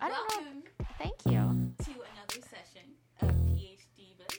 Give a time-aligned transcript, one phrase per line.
[0.00, 0.36] I don't know.
[0.36, 0.62] Welcome
[0.98, 1.32] Thank you.
[1.84, 2.86] to another session
[3.20, 4.38] of PhD Buzz.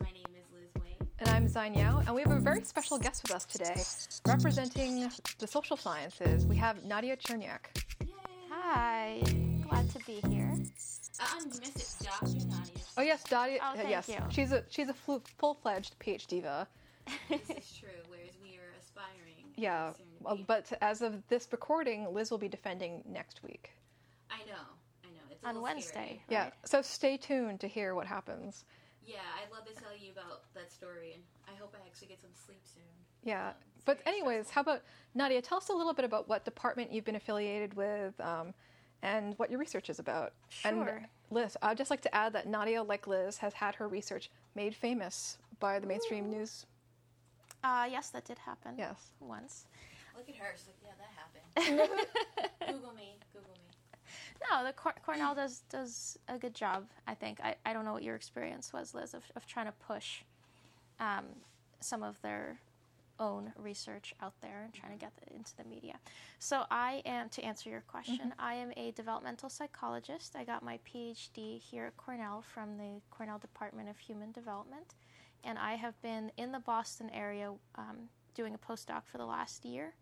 [0.00, 1.08] My name is Liz Wayne.
[1.18, 3.74] And I'm Xine Yao, and we have a very special guest with us today.
[4.26, 7.66] Representing the social sciences, we have Nadia Chernyak.
[8.00, 8.08] Yay!
[8.50, 9.20] Hi.
[9.68, 10.54] Glad to be here.
[11.20, 12.46] Uh, you missed it, Dr.
[12.46, 12.74] Nadia.
[12.96, 13.58] Oh yes, Nadia.
[13.62, 14.16] Oh, thank yes, you.
[14.30, 16.68] she's a she's a full-fledged PhD diva.
[17.28, 19.44] This is true, whereas we are aspiring.
[19.56, 23.70] Yeah, well, but as of this recording, Liz will be defending next week.
[24.30, 24.64] I know,
[25.04, 25.20] I know.
[25.30, 25.90] It's a On Wednesday.
[25.90, 26.22] scary.
[26.28, 28.64] Yeah, so stay tuned to hear what happens.
[29.06, 32.20] Yeah, I'd love to tell you about that story, and I hope I actually get
[32.20, 32.82] some sleep soon.
[33.22, 34.54] Yeah, Um, but anyways, stressful.
[34.54, 34.82] how about
[35.14, 35.42] Nadia?
[35.42, 38.54] Tell us a little bit about what department you've been affiliated with, um,
[39.02, 40.32] and what your research is about.
[40.48, 40.70] Sure.
[40.70, 44.30] And Liz, I'd just like to add that Nadia, like Liz, has had her research
[44.54, 46.64] made famous by the mainstream news.
[47.62, 48.74] Uh, yes, that did happen.
[48.78, 49.12] Yes.
[49.20, 49.66] Once.
[50.16, 50.54] Look at her.
[50.56, 51.10] She's like, yeah, that
[51.76, 52.00] happened.
[52.80, 53.16] Google me.
[53.32, 53.53] Google me.
[54.50, 56.86] No, the Cor- Cornell does does a good job.
[57.06, 57.40] I think.
[57.42, 60.22] I, I don't know what your experience was, Liz, of, of trying to push
[61.00, 61.24] um,
[61.80, 62.58] some of their
[63.20, 65.94] own research out there and trying to get it into the media.
[66.38, 68.32] So I am to answer your question.
[68.38, 70.34] I am a developmental psychologist.
[70.36, 74.94] I got my PhD here at Cornell from the Cornell Department of Human Development,
[75.44, 79.64] and I have been in the Boston area um, doing a postdoc for the last
[79.64, 79.94] year.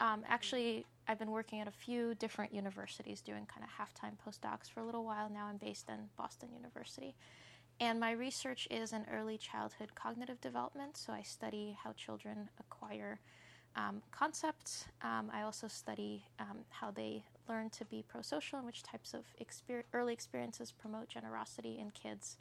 [0.00, 4.16] Um, actually, I've been working at a few different universities doing kind of half time
[4.26, 5.46] postdocs for a little while now.
[5.46, 7.14] I'm based in Boston University.
[7.80, 10.96] And my research is in early childhood cognitive development.
[10.96, 13.18] So I study how children acquire
[13.76, 14.86] um, concepts.
[15.02, 19.12] Um, I also study um, how they learn to be pro social and which types
[19.12, 22.38] of exper- early experiences promote generosity in kids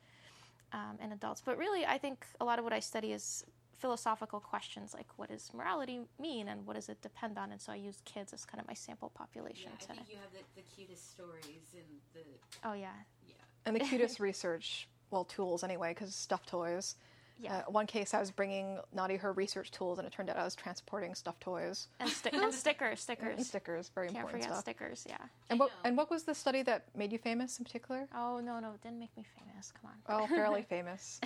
[0.72, 1.42] um, and adults.
[1.44, 3.44] But really, I think a lot of what I study is
[3.80, 7.52] philosophical questions like what does morality mean and what does it depend on?
[7.52, 9.88] And so I use kids as kind of my sample population Yeah, I to.
[9.88, 12.22] think you have the, the cutest stories and the
[12.68, 12.90] Oh, yeah.
[13.28, 13.36] yeah.
[13.66, 16.96] And the cutest research, well, tools anyway, because stuffed toys.
[17.40, 17.58] Yeah.
[17.68, 20.44] Uh, one case, I was bringing Nadia her research tools, and it turned out I
[20.44, 23.38] was transporting stuffed toys And, sti- and stickers, stickers.
[23.38, 23.90] and stickers.
[23.96, 24.60] Very Can't important stuff.
[24.62, 25.18] stickers, yeah.
[25.50, 28.08] And what and what was the study that made you famous in particular?
[28.16, 29.74] Oh, no, no, it didn't make me famous.
[29.82, 30.22] Come on.
[30.24, 31.20] Oh, fairly famous.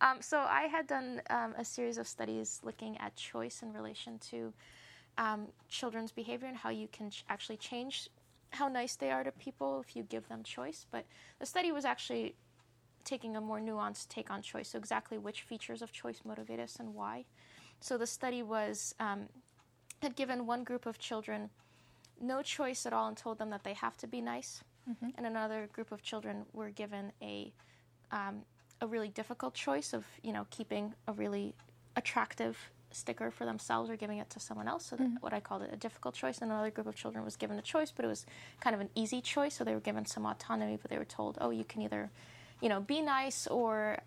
[0.00, 4.18] Um, so I had done um, a series of studies looking at choice in relation
[4.30, 4.52] to
[5.18, 8.08] um, children's behavior and how you can ch- actually change
[8.50, 10.86] how nice they are to people if you give them choice.
[10.90, 11.04] But
[11.38, 12.34] the study was actually
[13.04, 14.70] taking a more nuanced take on choice.
[14.70, 17.24] So exactly which features of choice motivate us and why.
[17.80, 19.28] So the study was um,
[20.02, 21.50] had given one group of children
[22.20, 24.62] no choice at all and told them that they have to be nice,
[25.16, 27.52] and another group of children were given a
[28.12, 28.42] um,
[28.80, 31.54] a really difficult choice of you know keeping a really
[31.96, 34.86] attractive sticker for themselves or giving it to someone else.
[34.86, 36.38] So that, what I called it a difficult choice.
[36.38, 38.26] And another group of children was given a choice, but it was
[38.60, 39.54] kind of an easy choice.
[39.54, 42.10] So they were given some autonomy, but they were told, oh, you can either,
[42.60, 43.98] you know, be nice or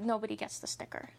[0.00, 1.10] nobody gets the sticker.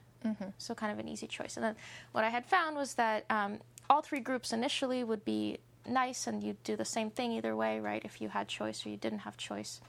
[0.58, 1.56] So kind of an easy choice.
[1.56, 1.76] And then
[2.12, 6.44] what I had found was that um, all three groups initially would be nice, and
[6.44, 8.02] you'd do the same thing either way, right?
[8.04, 9.80] If you had choice or you didn't have choice.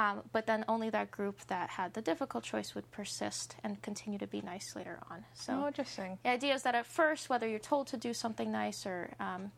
[0.00, 4.18] Um, but then only that group that had the difficult choice would persist and continue
[4.18, 5.24] to be nice later on.
[5.34, 6.18] So oh, interesting.
[6.22, 9.52] the idea is that at first, whether you're told to do something nice or um,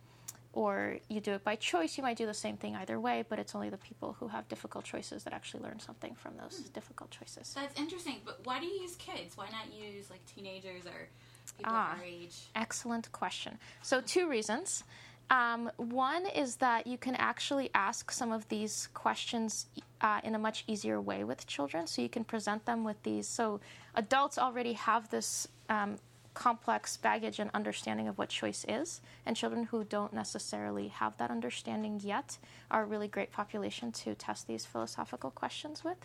[0.55, 3.25] or you do it by choice, you might do the same thing either way.
[3.29, 6.59] But it's only the people who have difficult choices that actually learn something from those
[6.75, 7.55] difficult choices.
[7.55, 9.37] That's interesting, but why do you use kids?
[9.37, 11.09] Why not use like teenagers or
[11.57, 11.97] people Ah.
[11.97, 12.37] our age?
[12.55, 13.59] Excellent question.
[13.83, 14.85] So, two reasons.
[15.32, 19.66] Um, one is that you can actually ask some of these questions
[20.03, 21.87] uh, in a much easier way with children.
[21.87, 23.26] So, you can present them with these.
[23.26, 23.59] So,
[23.94, 25.97] adults already have this um,
[26.34, 31.31] complex baggage and understanding of what choice is, and children who don't necessarily have that
[31.31, 32.37] understanding yet
[32.70, 35.99] are a really great population to test these philosophical questions with.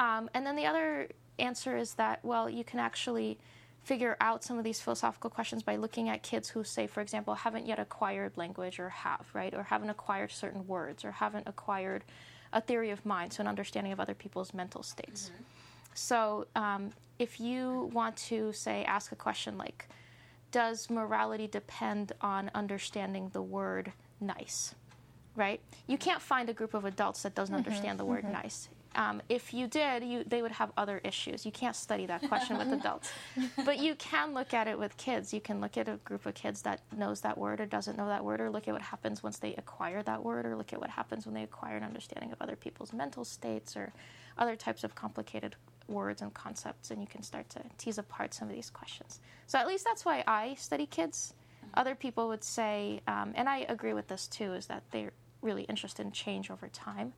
[0.00, 3.38] Um, and then the other answer is that, well, you can actually
[3.82, 7.34] figure out some of these philosophical questions by looking at kids who, say, for example,
[7.34, 9.52] haven't yet acquired language or have, right?
[9.54, 12.04] Or haven't acquired certain words or haven't acquired
[12.52, 15.30] a theory of mind, so an understanding of other people's mental states.
[15.34, 15.42] Mm-hmm.
[15.94, 19.88] So um, if you want to, say, ask a question like,
[20.52, 24.74] does morality depend on understanding the word nice?
[25.34, 25.60] Right?
[25.86, 27.66] You can't find a group of adults that doesn't mm-hmm.
[27.66, 28.34] understand the word mm-hmm.
[28.34, 28.68] nice.
[28.94, 31.46] Um, if you did, you, they would have other issues.
[31.46, 33.10] You can't study that question with adults.
[33.64, 35.32] But you can look at it with kids.
[35.32, 38.08] You can look at a group of kids that knows that word or doesn't know
[38.08, 40.80] that word, or look at what happens once they acquire that word, or look at
[40.80, 43.92] what happens when they acquire an understanding of other people's mental states or
[44.38, 45.56] other types of complicated
[45.88, 49.20] words and concepts, and you can start to tease apart some of these questions.
[49.46, 51.34] So at least that's why I study kids.
[51.74, 55.62] Other people would say, um, and I agree with this too, is that they're really
[55.64, 57.12] interested in change over time.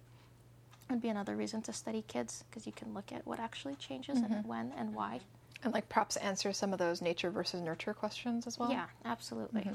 [0.90, 4.18] Would be another reason to study kids because you can look at what actually changes
[4.18, 4.48] and mm-hmm.
[4.48, 5.20] when and why.
[5.62, 8.70] And like perhaps answer some of those nature versus nurture questions as well.
[8.70, 9.62] Yeah, absolutely.
[9.62, 9.74] Mm-hmm.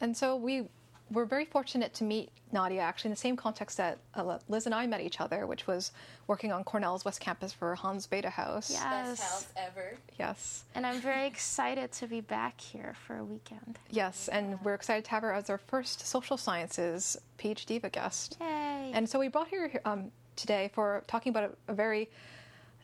[0.00, 0.66] And so we
[1.10, 4.74] were very fortunate to meet Nadia actually in the same context that uh, Liz and
[4.74, 5.92] I met each other, which was
[6.26, 8.70] working on Cornell's West Campus for Hans Bethe House.
[8.72, 9.04] Yeah.
[9.04, 9.30] Best Yes.
[9.30, 9.98] house ever.
[10.18, 10.64] Yes.
[10.74, 13.78] And I'm very excited to be back here for a weekend.
[13.90, 18.36] Yes, and we're excited to have her as our first social sciences PhD Diva guest.
[18.40, 18.90] Yay!
[18.94, 22.10] And so we brought her um, today for talking about a, a very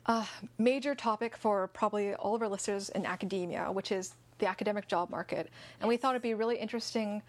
[0.07, 0.25] uh,
[0.59, 5.11] major topic for probably all of our listeners in academia, which is the academic job
[5.11, 5.49] market.
[5.81, 7.23] And we thought it'd be really interesting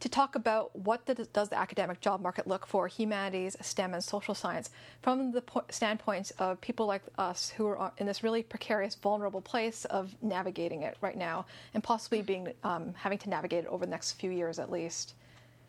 [0.00, 4.04] to talk about what the, does the academic job market look for humanities, STEM, and
[4.04, 4.70] social science
[5.02, 9.40] from the po- standpoint of people like us who are in this really precarious, vulnerable
[9.40, 13.84] place of navigating it right now, and possibly being um, having to navigate it over
[13.84, 15.14] the next few years at least.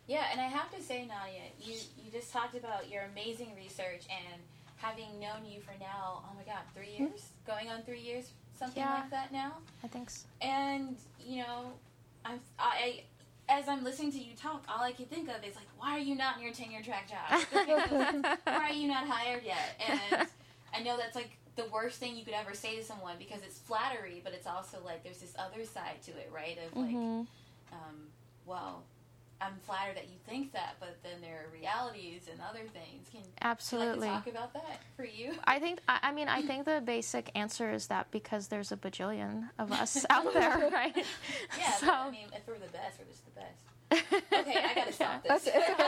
[0.08, 4.06] Yeah, and I have to say, Nadia, you you just talked about your amazing research
[4.10, 4.42] and
[4.78, 8.82] having known you for now, oh my God, three years, going on three years, something
[8.82, 8.94] Yeah.
[8.94, 9.54] like that now.
[9.84, 10.26] I think so.
[10.42, 11.74] And you know,
[12.26, 13.04] I'm I.
[13.50, 16.00] As I'm listening to you talk, all I can think of is like, why are
[16.00, 17.42] you not in your tenure track job?
[18.46, 19.82] Why are you not hired yet?
[19.86, 20.28] And
[20.74, 23.58] I know that's like the worst thing you could ever say to someone because it's
[23.58, 26.60] flattery, but it's also like there's this other side to it, right?
[26.66, 27.28] Of like, Mhm.
[27.72, 28.08] um,
[28.46, 28.84] well,
[29.42, 33.08] I'm flattered that you think that, but then there are realities and other things.
[33.12, 34.08] Can would Absolutely.
[34.08, 35.34] you like to talk about that for you?
[35.46, 38.78] I think I, I mean I think the basic answer is that because there's a
[38.78, 40.96] bajillion of us out there, right?
[41.58, 43.64] Yeah, So but, I mean, if we're the best, we're just the best.
[44.32, 45.56] Okay, I gotta stop That's this.
[45.56, 45.88] it's okay.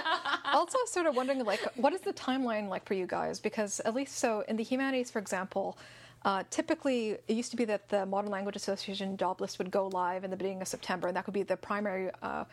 [0.54, 3.94] also sort of wondering like what is the timeline like for you guys because at
[3.94, 5.78] least so in the humanities for example
[6.24, 9.88] uh, typically it used to be that the modern language association job list would go
[9.88, 12.44] live in the beginning of september and that could be the primary uh,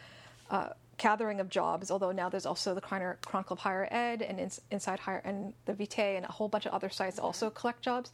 [0.50, 0.68] uh,
[0.98, 4.60] gathering of jobs although now there's also the Chron- chronicle of higher ed and ins-
[4.70, 8.12] inside higher and the vitae and a whole bunch of other sites also collect jobs.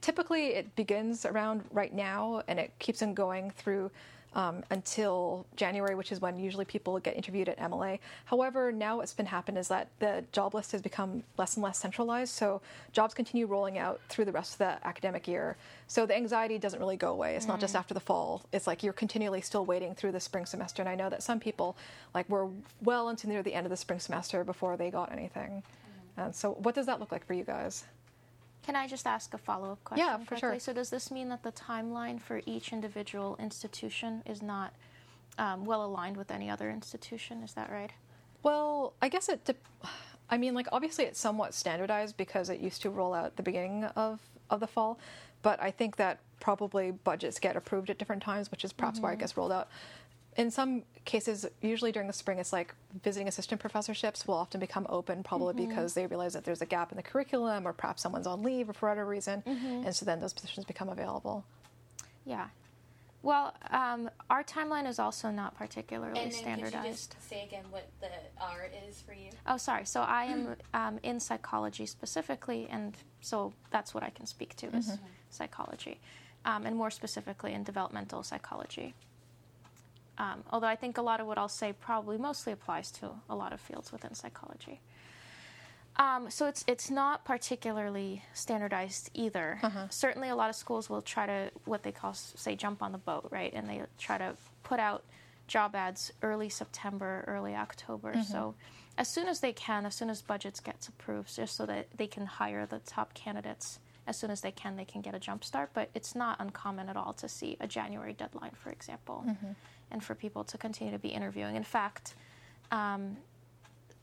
[0.00, 3.90] Typically it begins around right now and it keeps on going through
[4.36, 7.98] um, until January, which is when usually people get interviewed at MLA.
[8.26, 11.78] However, now what's been happened is that the job list has become less and less
[11.78, 12.60] centralized, so
[12.92, 15.56] jobs continue rolling out through the rest of the academic year.
[15.88, 17.34] So the anxiety doesn't really go away.
[17.34, 18.42] It's not just after the fall.
[18.52, 20.82] It's like you're continually still waiting through the spring semester.
[20.82, 21.74] And I know that some people
[22.14, 22.48] like were
[22.82, 25.62] well into near the end of the spring semester before they got anything.
[26.18, 27.84] And so, what does that look like for you guys?
[28.66, 30.04] Can I just ask a follow up question?
[30.04, 30.40] Yeah, for quickly?
[30.40, 30.58] sure.
[30.58, 34.74] So does this mean that the timeline for each individual institution is not
[35.38, 37.44] um, well aligned with any other institution?
[37.44, 37.92] Is that right?
[38.42, 39.44] Well, I guess it.
[39.44, 39.64] Dep-
[40.28, 43.44] I mean, like obviously it's somewhat standardized because it used to roll out at the
[43.44, 44.18] beginning of
[44.50, 44.98] of the fall,
[45.42, 49.12] but I think that probably budgets get approved at different times, which is perhaps why
[49.12, 49.68] it gets rolled out.
[50.36, 54.86] In some cases, usually during the spring, it's like visiting assistant professorships will often become
[54.90, 58.26] open, probably because they realize that there's a gap in the curriculum, or perhaps someone's
[58.26, 61.44] on leave, or for whatever reason, and so then those positions become available.
[62.26, 62.48] Yeah.
[63.22, 67.16] Well, um, our timeline is also not particularly And then could you standardized.
[67.16, 68.08] just say again what the
[68.40, 69.30] R is for you?
[69.48, 69.84] Oh, sorry.
[69.84, 74.66] So I am um, in psychology specifically, and so that's what I can speak to
[74.76, 74.98] is
[75.30, 75.98] psychology,
[76.44, 78.94] um, and more specifically in developmental psychology.
[80.18, 83.34] Um, although I think a lot of what I'll say probably mostly applies to a
[83.34, 84.80] lot of fields within psychology.
[85.98, 89.58] Um, so it's it's not particularly standardized either.
[89.90, 92.98] Certainly, a lot of schools will try to what they call say jump on the
[92.98, 93.52] boat, right?
[93.54, 95.04] And they try to put out
[95.46, 98.12] job ads early September, early October.
[98.24, 98.54] So
[98.98, 102.06] as soon as they can, as soon as budgets gets approved, just so that they
[102.06, 105.44] can hire the top candidates as soon as they can, they can get a jump
[105.44, 105.70] start.
[105.72, 109.24] But it's not uncommon at all to see a January deadline, for example,
[109.90, 111.56] and for people to continue to be interviewing.
[111.56, 112.14] In fact.
[112.70, 113.16] Um,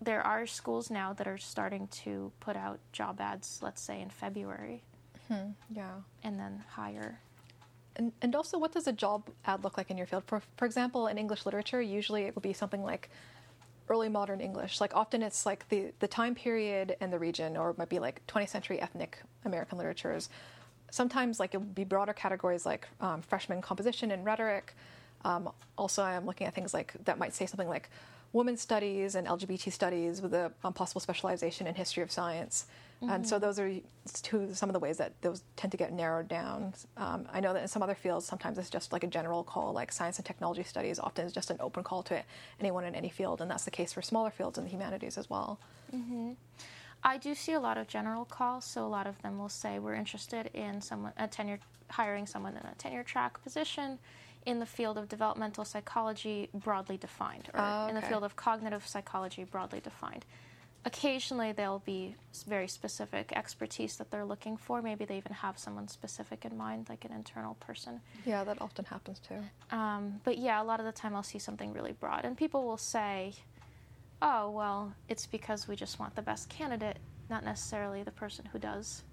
[0.02, 4.10] there are schools now that are starting to put out job ads, let's say in
[4.10, 4.84] February,
[5.70, 5.92] Yeah.
[6.24, 7.20] and then hire.
[7.96, 10.24] And, and also, what does a job ad look like in your field?
[10.26, 13.10] For, for example, in English literature, usually it would be something like
[13.88, 14.82] early modern English.
[14.82, 18.00] Like often it's like the, the time period and the region, or it might be
[18.00, 20.28] like 20th century ethnic American literatures.
[20.92, 24.76] Sometimes like it would be broader categories like um, freshman composition and rhetoric.
[25.26, 27.90] Um, also, I'm looking at things like that might say something like
[28.34, 32.66] women's studies and LGBT studies with a um, possible specialization in history of science.
[33.10, 33.70] And so those are
[34.22, 36.74] two some of the ways that those tend to get narrowed down.
[36.96, 39.74] Um, I know that in some other fields, sometimes it's just like a general call,
[39.74, 41.00] like science and technology studies.
[41.00, 42.24] Often is just an open call to
[42.60, 45.30] anyone in any field, and that's the case for smaller fields in the humanities as
[45.30, 45.60] well.
[47.04, 49.80] I do see a lot of general calls, so a lot of them will say
[49.80, 54.00] we're interested in someone a tenure hiring someone in a tenure track position
[54.46, 58.86] in the field of developmental psychology broadly defined, or Oh, in the field of cognitive
[58.88, 60.26] psychology broadly defined.
[60.86, 64.82] Occasionally, there'll be very specific expertise that they're looking for.
[64.82, 68.02] Maybe they even have someone specific in mind, like an internal person.
[68.26, 69.40] Yeah, that often happens too.
[69.72, 72.66] Um, but yeah, a lot of the time I'll see something really broad, and people
[72.66, 73.34] will say,
[74.22, 76.98] "Oh, well, it's because we just want the best candidate,
[77.30, 79.04] not necessarily the person who does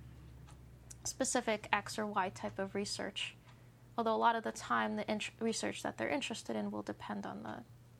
[1.04, 3.36] specific X or Y type of research."
[4.00, 7.26] Although a lot of the time, the int- research that they're interested in will depend
[7.26, 7.56] on the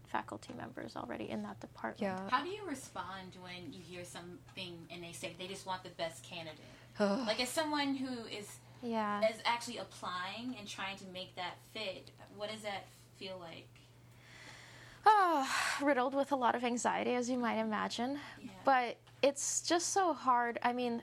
[0.09, 2.01] faculty members already in that department.
[2.01, 2.31] Yeah.
[2.31, 5.91] How do you respond when you hear something and they say they just want the
[5.91, 6.65] best candidate?
[6.99, 8.49] Like, as someone who is
[8.81, 9.21] Yeah.
[9.29, 12.87] is actually applying and trying to make that fit, what does that
[13.19, 13.69] feel like?
[15.05, 15.47] Oh,
[15.83, 18.19] riddled with a lot of anxiety, as you might imagine.
[18.43, 18.51] Yeah.
[18.65, 20.59] But it's just so hard.
[20.63, 21.03] I mean,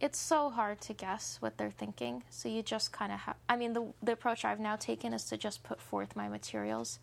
[0.00, 2.24] it's so hard to guess what they're thinking.
[2.30, 3.36] So you just kind of have.
[3.48, 6.98] I mean, the the approach I've now taken is to just put forth my materials,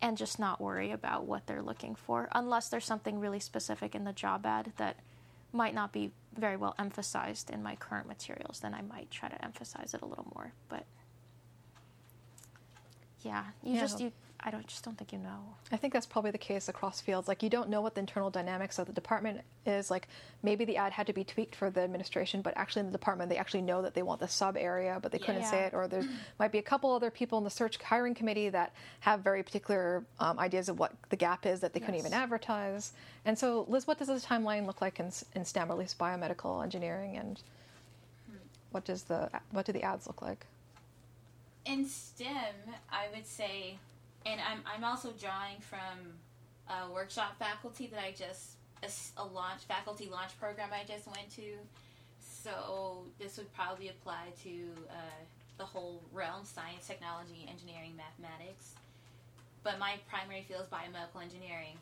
[0.00, 4.04] and just not worry about what they're looking for, unless there's something really specific in
[4.04, 4.96] the job ad that
[5.52, 8.60] might not be very well emphasized in my current materials.
[8.60, 10.52] Then I might try to emphasize it a little more.
[10.68, 10.84] But
[13.22, 13.80] yeah, you Yeah.
[13.80, 14.12] just you.
[14.40, 15.56] I don't just don't think you know.
[15.72, 17.26] I think that's probably the case across fields.
[17.26, 19.90] Like you don't know what the internal dynamics of the department is.
[19.90, 20.06] Like
[20.44, 23.30] maybe the ad had to be tweaked for the administration, but actually in the department
[23.30, 25.66] they actually know that they want the sub area, but they couldn't say Yeah.
[25.66, 25.74] it.
[25.74, 26.04] Or there
[26.38, 30.04] might be a couple other people in the search hiring committee that have very particular
[30.20, 32.92] um, ideas of what the gap is that they couldn't even advertise.
[33.24, 35.98] And so, Liz, what does the timeline look like in, in STEM, or at least
[35.98, 37.40] biomedical engineering, and
[38.70, 40.46] what does the what do the ads look like?
[41.64, 42.54] In STEM,
[42.90, 43.78] I would say,
[44.26, 46.14] and I'm, I'm also drawing from
[46.68, 48.56] a workshop faculty that I just,
[49.16, 51.54] a launch, faculty launch program I just went to.
[52.20, 54.50] So this would probably apply to
[54.90, 55.24] uh,
[55.56, 58.74] the whole realm science, technology, engineering, mathematics.
[59.64, 61.76] But my primary field is biomedical engineering.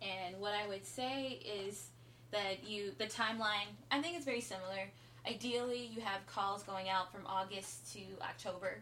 [0.00, 1.88] And what I would say is
[2.30, 4.90] that you, the timeline, I think it's very similar.
[5.26, 8.78] Ideally, you have calls going out from August to October,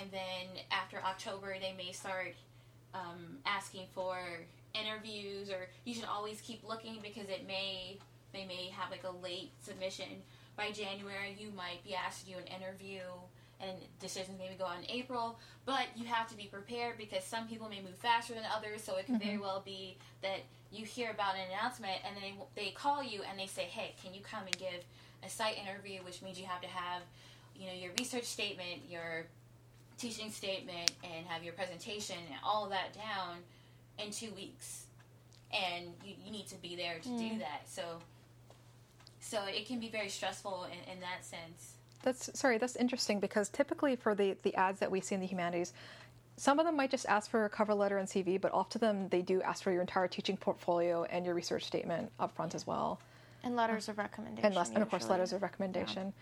[0.00, 2.34] and then after October, they may start
[2.94, 4.18] um, asking for
[4.74, 7.98] interviews, or you should always keep looking because it may
[8.32, 10.22] they may have like a late submission.
[10.56, 13.00] By January, you might be asked to do an interview,
[13.60, 15.38] and decisions maybe go out in April.
[15.64, 18.96] But you have to be prepared because some people may move faster than others, so
[18.96, 22.22] it could very well be that you hear about an announcement and then
[22.56, 24.84] they, they call you and they say, "Hey, can you come and give
[25.24, 27.02] a site interview?" Which means you have to have,
[27.54, 29.26] you know, your research statement, your
[30.02, 33.36] teaching statement, and have your presentation and all of that down
[34.04, 34.86] in two weeks,
[35.52, 37.62] and you, you need to be there to do that.
[37.68, 37.82] So,
[39.20, 41.74] so it can be very stressful in, in that sense.
[42.02, 45.26] That's sorry, that's interesting because typically for the the ads that we see in the
[45.26, 45.72] humanities,
[46.36, 49.08] some of them might just ask for a cover letter and CV, but often them
[49.08, 52.66] they do ask for your entire teaching portfolio and your research statement up front as
[52.66, 52.98] well,
[53.44, 54.46] And letters of recommendation.
[54.46, 56.12] and less, and of course letters of recommendation.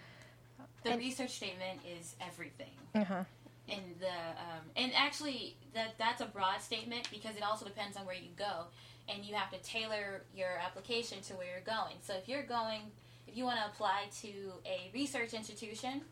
[0.83, 2.73] The And- research statement is everything.
[2.95, 3.25] Uh-huh.
[3.71, 8.07] And the um, and actually that that's a broad statement because it also depends on
[8.07, 8.65] where you go.
[9.09, 11.97] And you have to tailor your application to where you're going.
[12.03, 12.83] So if you're going
[13.27, 14.29] if you want to apply to
[14.67, 16.03] a research institution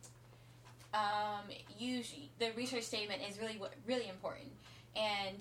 [0.94, 1.44] um,
[1.78, 4.50] usually the research statement is really really important.
[4.96, 5.38] And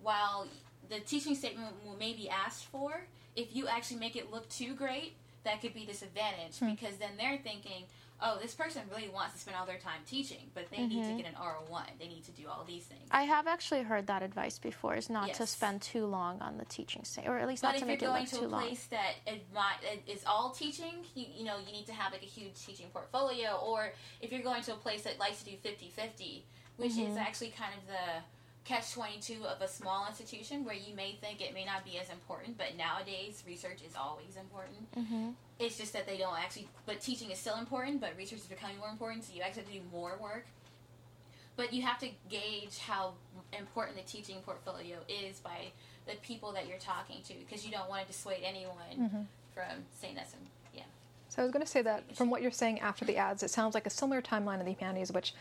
[0.00, 0.48] while
[0.88, 3.02] the teaching statement will may be asked for
[3.36, 7.38] if you actually make it look too great that could be disadvantaged because then they're
[7.38, 7.84] thinking
[8.22, 11.22] oh this person really wants to spend all their time teaching but they need to
[11.22, 13.02] get an r1 they need to do all these things.
[13.10, 16.64] I have actually heard that advice before: is not to spend too long on the
[16.64, 18.44] teaching state, or at least but not if to you're make it going to too
[18.44, 18.62] a long.
[18.62, 22.26] place that admi- is all teaching you, you know you need to have like a
[22.26, 26.42] huge teaching portfolio or if you're going to a place that likes to do 50-50
[26.76, 27.18] which is Mm-hmm.
[27.18, 28.22] actually kind of the
[28.64, 32.10] catch 22 of a small institution where you may think it may not be as
[32.10, 34.86] important but nowadays research is always important.
[34.94, 38.46] Hmm It's just that they don't actually, but teaching is still important, but research is
[38.46, 40.46] becoming more important, so you actually have to do more work.
[41.56, 43.14] But you have to gauge how
[43.52, 45.72] important the teaching portfolio is by
[46.06, 49.22] the people that you're talking to, because you don't want to dissuade anyone mm-hmm.
[49.52, 50.84] from saying that's, a- yeah.
[51.28, 53.50] So I was going to say that from what you're saying after the ads, it
[53.50, 55.34] sounds like a similar timeline in the humanities, which,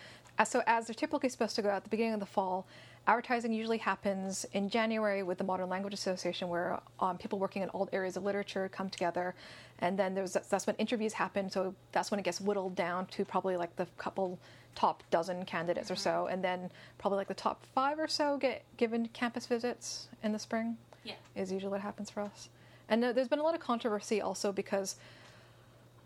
[0.45, 2.65] so ads are typically supposed to go out at the beginning of the fall.
[3.07, 7.69] Advertising usually happens in January with the Modern Language Association, where um, people working in
[7.69, 9.33] all areas of literature come together,
[9.79, 11.49] and then there's that's when interviews happen.
[11.49, 14.37] So that's when it gets whittled down to probably like the couple
[14.75, 18.63] top dozen candidates or so, and then probably like the top five or so get
[18.75, 20.77] given campus visits in the spring.
[21.05, 21.13] Yeah.
[21.35, 22.49] is usually what happens for us.
[22.89, 24.97] And uh, there's been a lot of controversy also because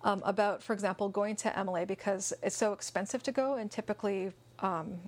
[0.03, 4.31] um, about, for example, going to MLA because it's so expensive to go, and typically
[4.59, 4.99] um,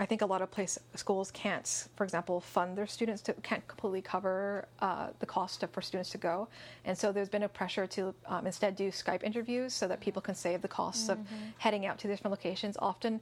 [0.00, 3.66] I think a lot of place schools can't, for example, fund their students to can't
[3.66, 6.48] completely cover uh, the cost of, for students to go,
[6.84, 10.22] and so there's been a pressure to um, instead do Skype interviews so that people
[10.22, 11.18] can save the costs of
[11.58, 12.76] heading out to different locations.
[12.78, 13.20] Often,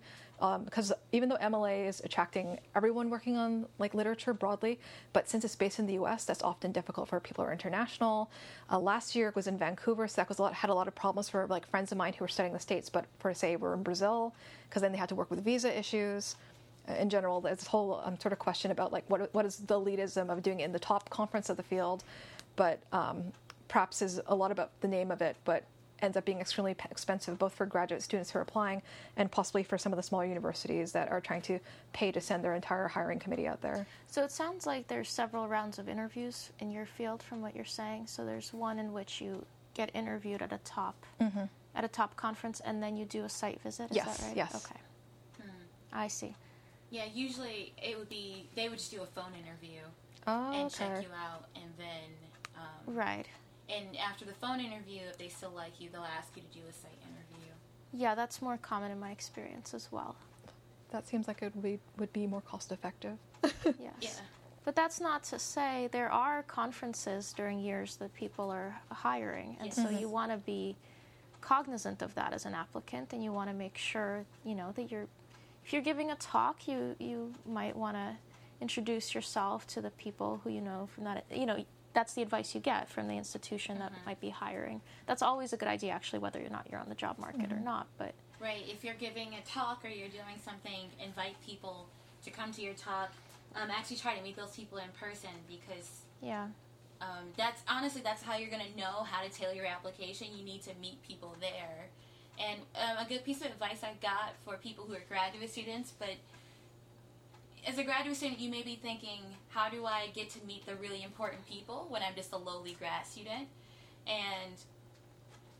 [0.64, 4.78] because even though MLA is attracting everyone working on like literature broadly,
[5.14, 8.30] but since it's based in the U.S., that's often difficult for people who are international.
[8.70, 10.88] Uh, last year it was in Vancouver, so that was a lot had a lot
[10.88, 13.56] of problems for like friends of mine who were studying the states, but for say
[13.56, 14.34] were in Brazil,
[14.68, 16.36] because then they had to work with visa issues
[16.98, 19.74] in general, there's this whole um, sort of question about like what what is the
[19.80, 22.04] elitism of doing it in the top conference of the field,
[22.56, 23.32] but um,
[23.68, 25.64] perhaps is a lot about the name of it, but
[26.02, 28.82] ends up being extremely expensive both for graduate students who are applying
[29.16, 31.58] and possibly for some of the smaller universities that are trying to
[31.94, 33.86] pay to send their entire hiring committee out there.
[34.06, 37.64] So it sounds like there's several rounds of interviews in your field from what you're
[37.64, 38.08] saying.
[38.08, 40.94] So there's one in which you get interviewed at a top
[41.74, 43.90] at a top conference and then you do a site visit.
[43.90, 44.36] Is Yes, that right?
[44.36, 44.54] yes.
[44.66, 44.80] Okay.
[45.92, 46.34] I see.
[46.96, 49.80] Yeah, usually it would be they would just do a phone interview
[50.26, 52.10] Oh, and check you out, and then
[52.56, 53.26] um, Right.
[53.68, 56.64] and after the phone interview, if they still like you, they'll ask you to do
[56.68, 57.52] a site interview.
[57.92, 60.16] Yeah, that's more common in my experience as well.
[60.90, 63.18] That seems like it would be, would be more cost effective.
[63.64, 63.92] Yes.
[64.00, 64.10] Yeah.
[64.64, 69.66] But that's not to say there are conferences during years that people are hiring, and
[69.66, 69.76] Yes.
[69.76, 70.76] so you want to be
[71.40, 74.90] cognizant of that as an applicant, and you want to make sure you know that
[74.90, 75.06] you're.
[75.66, 78.14] If you're giving a talk, you you might want to
[78.60, 81.24] introduce yourself to the people who you know from that.
[81.28, 84.80] You know, that's the advice you get from the institution that might be hiring.
[85.06, 87.58] That's always a good idea, actually, whether or not you're on the job market or
[87.58, 87.88] not.
[87.98, 88.62] But Right.
[88.68, 91.88] If you're giving a talk or you're doing something, invite people
[92.22, 93.10] to come to your talk.
[93.56, 96.46] Um, actually, try to meet those people in person because yeah,
[97.00, 100.28] um, that's honestly that's how you're going to know how to tailor your application.
[100.38, 101.88] You need to meet people there.
[102.38, 105.92] And um, a good piece of advice I've got for people who are graduate students,
[105.98, 106.16] but
[107.66, 110.76] as a graduate student, you may be thinking, how do I get to meet the
[110.76, 113.48] really important people when I'm just a lowly grad student?
[114.06, 114.54] And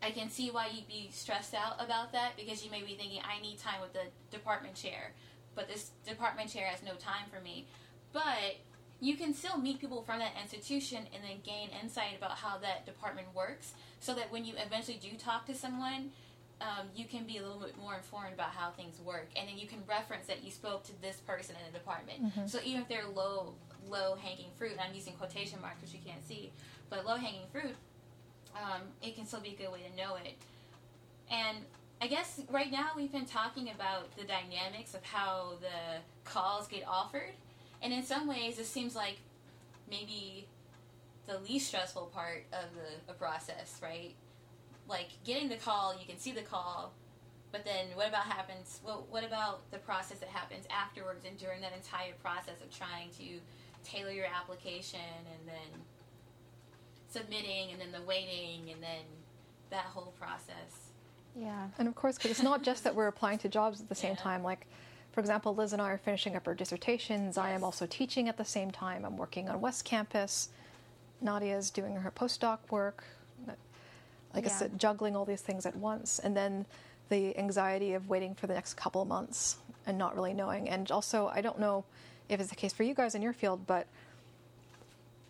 [0.03, 3.21] I can see why you'd be stressed out about that because you may be thinking,
[3.25, 5.13] I need time with the department chair,
[5.55, 7.67] but this department chair has no time for me.
[8.13, 8.61] But
[9.01, 12.87] you can still meet people from that institution and then gain insight about how that
[12.87, 16.11] department works so that when you eventually do talk to someone,
[16.61, 19.29] um, you can be a little bit more informed about how things work.
[19.37, 22.33] And then you can reference that you spoke to this person in the department.
[22.49, 23.55] So even if they're low,
[23.89, 26.53] low hanging fruit, and I'm using quotation marks which you can't see,
[26.89, 27.75] but low hanging fruit,
[28.55, 30.35] um, it can still be a good way to know it.
[31.31, 31.59] And
[32.01, 36.85] I guess right now we've been talking about the dynamics of how the calls get
[36.87, 37.33] offered.
[37.83, 39.19] And in some ways, it seems like
[39.91, 40.47] maybe
[41.27, 44.15] the least stressful part of the, the process, right?
[44.89, 46.93] Like getting the call, you can see the call,
[47.53, 48.81] but then what about happens?
[48.85, 53.11] Well, what about the process that happens afterwards and during that entire process of trying
[53.19, 53.41] to
[53.85, 55.01] tailor your application
[55.33, 55.81] and then
[57.09, 59.03] submitting and then the waiting and then
[59.71, 60.91] that whole process.
[61.35, 61.69] yeah.
[61.79, 64.13] And of course, because it's not just that we're applying to jobs at the same
[64.13, 64.23] Yeah.
[64.23, 64.43] time.
[64.43, 64.67] Like,
[65.13, 67.37] for example, Liz and I are finishing up our dissertations.
[67.37, 69.05] I am also teaching at the same time.
[69.05, 70.51] I'm working on West Campus.
[71.21, 73.05] Nadia is doing her postdoc work.
[74.37, 76.19] Like I said, juggling all these things at once.
[76.19, 76.67] And then
[77.09, 80.69] the anxiety of waiting for the next couple of months and not really knowing.
[80.69, 81.85] And also, I don't know
[82.29, 83.87] if it's the case for you guys in your field, but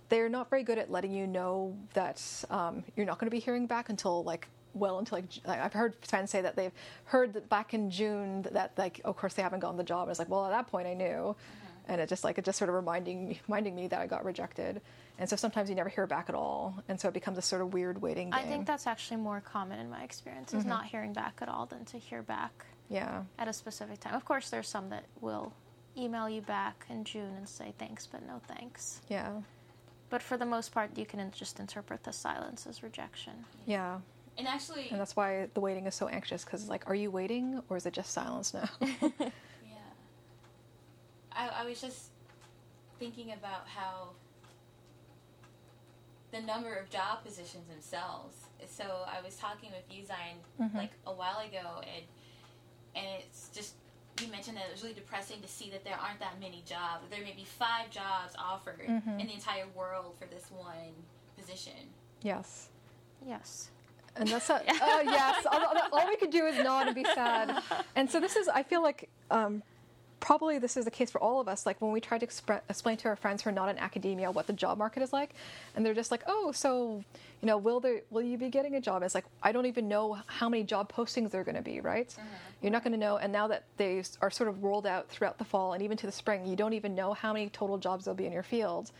[0.09, 3.40] they're not very good at letting you know that um, you're not going to be
[3.40, 6.73] hearing back until like well until like I've heard friends say that they've
[7.05, 10.09] heard that back in June that like of course they haven't gotten the job.
[10.09, 11.35] It's like well at that point I knew,
[11.88, 14.25] and it just like it just sort of reminding me- reminding me that I got
[14.25, 14.81] rejected,
[15.19, 17.63] and so sometimes you never hear back at all, and so it becomes a sort
[17.63, 18.39] of weird waiting game.
[18.39, 20.69] I think that's actually more common in my experience is mm-hmm.
[20.69, 24.15] not hearing back at all than to hear back yeah at a specific time.
[24.15, 25.53] Of course, there's some that will
[25.97, 29.01] email you back in June and say thanks, but no thanks.
[29.09, 29.41] yeah
[30.11, 33.33] But for the most part, you can in- just interpret the silence as rejection.
[33.65, 34.01] yeah,
[34.39, 37.63] And actually, and that's why the waiting is so anxious because like are you waiting
[37.69, 38.69] or is it just silence now?
[39.21, 39.79] Yeah.
[41.33, 42.11] I, I was just
[42.99, 44.11] thinking about how
[46.33, 48.35] the number of job positions themselves.
[48.67, 50.39] So I was talking with you, Zion,
[50.75, 52.05] like a while ago, and
[52.95, 53.75] and it's just
[54.21, 57.05] you mentioned that it was really depressing to see that there aren't that many jobs.
[57.11, 60.95] There may be five jobs offered in the entire world for this one
[61.39, 61.91] position.
[62.23, 62.69] yes.
[63.27, 63.71] Yes.
[64.15, 64.61] And that's a, uh,
[65.05, 65.45] yes.
[65.51, 67.62] All, all- all we could do is nod and be sad.
[67.97, 68.49] And so this is.
[68.49, 69.62] I feel like um,
[70.21, 71.67] probably this is the case for all of us.
[71.67, 74.31] Like when we try to expre- explain to our friends who are not in academia
[74.31, 75.35] what the job market is like,
[75.75, 77.03] and they're just like, "Oh, so
[77.41, 79.89] you know, will there will you be getting a job?" It's like I don't even
[79.89, 81.81] know how many job postings there are going to be.
[81.81, 82.09] Right?
[82.09, 82.23] Mm-hmm.
[82.63, 83.19] You're not going to know.
[83.19, 86.07] And now that they are sort of rolled out throughout the fall and even to
[86.07, 88.91] the spring, you don't even know how many total jobs there'll be in your field.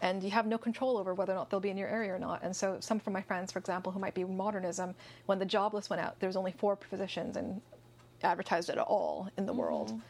[0.00, 2.18] And you have no control over whether or not they'll be in your area or
[2.18, 2.42] not.
[2.42, 5.74] And so, some from my friends, for example, who might be modernism, when the job
[5.74, 7.60] list went out, there was only four positions and
[8.24, 9.60] advertised at all in the mm-hmm.
[9.60, 10.00] world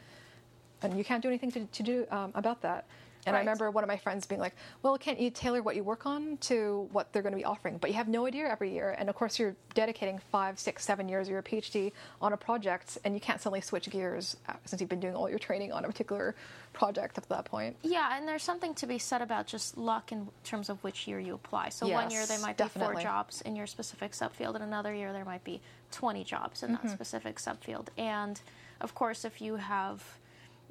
[0.83, 2.85] and you can't do anything to, to do um, about that.
[3.25, 3.39] And right.
[3.39, 6.05] I remember one of my friends being like, "Well, can't you tailor what you work
[6.05, 8.95] on to what they're going to be offering?" But you have no idea every year,
[8.97, 11.91] and of course, you're dedicating five, six, seven years of your PhD
[12.21, 15.29] on a project, and you can't suddenly switch gears uh, since you've been doing all
[15.29, 16.35] your training on a particular
[16.73, 17.77] project up to that point.
[17.81, 21.19] Yeah, and there's something to be said about just luck in terms of which year
[21.19, 21.69] you apply.
[21.69, 22.95] So yes, one year there might definitely.
[22.95, 26.63] be four jobs in your specific subfield, and another year there might be 20 jobs
[26.63, 26.87] in mm-hmm.
[26.87, 27.87] that specific subfield.
[27.97, 28.41] And
[28.81, 30.03] of course, if you have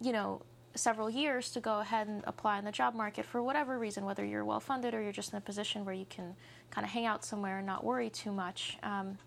[0.01, 0.43] you know,
[0.75, 4.25] several years to go ahead and apply in the job market for whatever reason, whether
[4.25, 6.35] you're well funded or you're just in a position where you can
[6.71, 9.19] kind of hang out somewhere and not worry too much, um,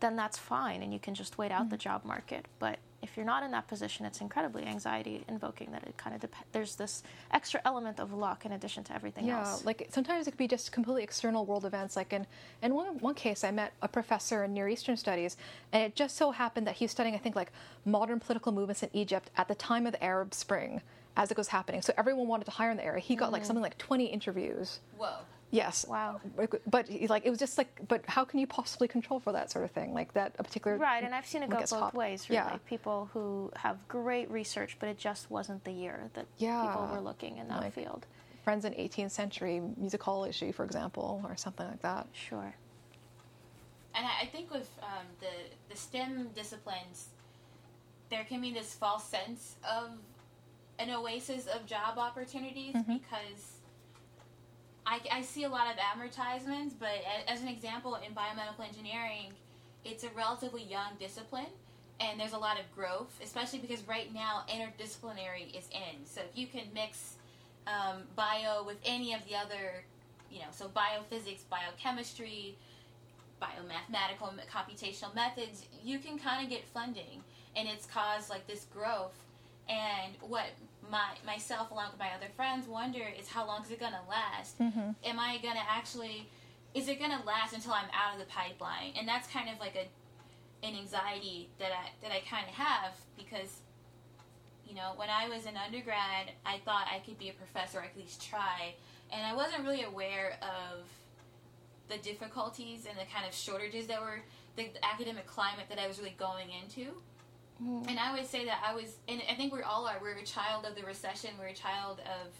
[0.00, 1.70] then that's fine and you can just wait out mm-hmm.
[1.70, 2.46] the job market.
[2.58, 6.20] But if you're not in that position, it's incredibly anxiety invoking that it kind of
[6.20, 9.60] dep- there's this extra element of luck in addition to everything yeah, else.
[9.60, 11.96] Yeah, like sometimes it could be just completely external world events.
[11.96, 12.26] Like in,
[12.62, 15.36] in one, one case, I met a professor in Near Eastern studies,
[15.72, 17.52] and it just so happened that he was studying, I think, like
[17.84, 20.80] modern political movements in Egypt at the time of the Arab Spring
[21.16, 21.82] as it was happening.
[21.82, 23.00] So everyone wanted to hire in the area.
[23.00, 23.32] He got mm.
[23.32, 24.80] like something like 20 interviews.
[24.96, 25.16] Whoa.
[25.52, 25.84] Yes.
[25.86, 26.18] Wow.
[26.66, 29.66] But like it was just like, but how can you possibly control for that sort
[29.66, 29.92] of thing?
[29.92, 31.04] Like that a particular right.
[31.04, 31.94] And I've seen it go both hot.
[31.94, 32.28] ways.
[32.30, 32.36] Really.
[32.36, 32.56] Yeah.
[32.66, 36.62] People who have great research, but it just wasn't the year that yeah.
[36.66, 38.06] people were looking in that like field.
[38.44, 42.08] Friends in 18th century musicology, for example, or something like that.
[42.12, 42.54] Sure.
[43.94, 45.26] And I think with um, the
[45.68, 47.08] the STEM disciplines,
[48.08, 49.90] there can be this false sense of
[50.78, 52.94] an oasis of job opportunities mm-hmm.
[52.94, 53.60] because
[54.86, 56.90] I, I see a lot of advertisements, but
[57.28, 59.32] as an example, in biomedical engineering,
[59.84, 61.46] it's a relatively young discipline,
[62.00, 66.04] and there's a lot of growth, especially because right now interdisciplinary is in.
[66.04, 67.14] So if you can mix
[67.66, 69.84] um, bio with any of the other,
[70.30, 72.56] you know, so biophysics, biochemistry,
[73.40, 77.22] biomathematical, computational methods, you can kind of get funding,
[77.54, 79.14] and it's caused like this growth.
[79.68, 80.46] And what
[80.90, 84.10] my myself along with my other friends wonder is how long is it going to
[84.10, 84.58] last?
[84.58, 84.90] Mm-hmm.
[85.04, 86.28] Am I going to actually
[86.74, 88.92] is it going to last until I'm out of the pipeline?
[88.96, 89.86] And that's kind of like a
[90.66, 93.60] an anxiety that I that I kind of have because
[94.72, 97.82] you know, when I was an undergrad, I thought I could be a professor, or
[97.82, 98.74] at least try,
[99.12, 100.86] and I wasn't really aware of
[101.88, 104.22] the difficulties and the kind of shortages that were
[104.56, 106.94] the academic climate that I was really going into.
[107.60, 107.88] Mm.
[107.88, 109.96] And I always say that I was, and I think we all are.
[110.00, 111.30] We're a child of the recession.
[111.38, 112.32] We're a child of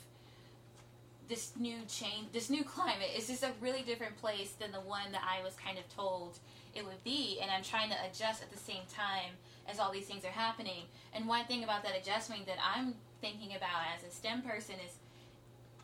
[1.28, 3.08] this new change, this new climate.
[3.14, 6.38] It's just a really different place than the one that I was kind of told
[6.74, 7.38] it would be.
[7.40, 9.32] And I'm trying to adjust at the same time
[9.68, 10.84] as all these things are happening.
[11.14, 14.94] And one thing about that adjustment that I'm thinking about as a STEM person is,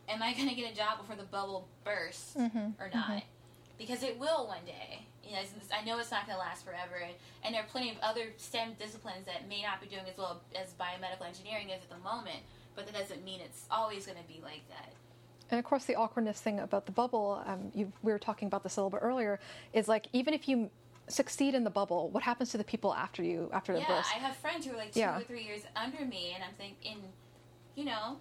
[0.08, 2.70] am I going to get a job before the bubble bursts mm-hmm.
[2.80, 3.08] or not?
[3.08, 3.18] Mm-hmm.
[3.78, 5.42] Because it will one day you know,
[5.76, 7.12] I know it's not going to last forever, and,
[7.44, 10.40] and, there are plenty of other STEM disciplines that may not be doing as well
[10.54, 12.40] as biomedical engineering is at the moment,
[12.74, 14.92] but that doesn't mean it's always going to be like that.
[15.50, 18.62] And of course, the awkwardness thing about the bubble, um, you, we were talking about
[18.62, 19.40] this a little bit earlier,
[19.72, 20.70] is like even if you
[21.08, 24.10] succeed in the bubble, what happens to the people after you after the yeah, burst?
[24.14, 25.18] I have friends who are like two yeah.
[25.18, 27.02] or three years under me, and I'm thinking,
[27.74, 28.18] you know,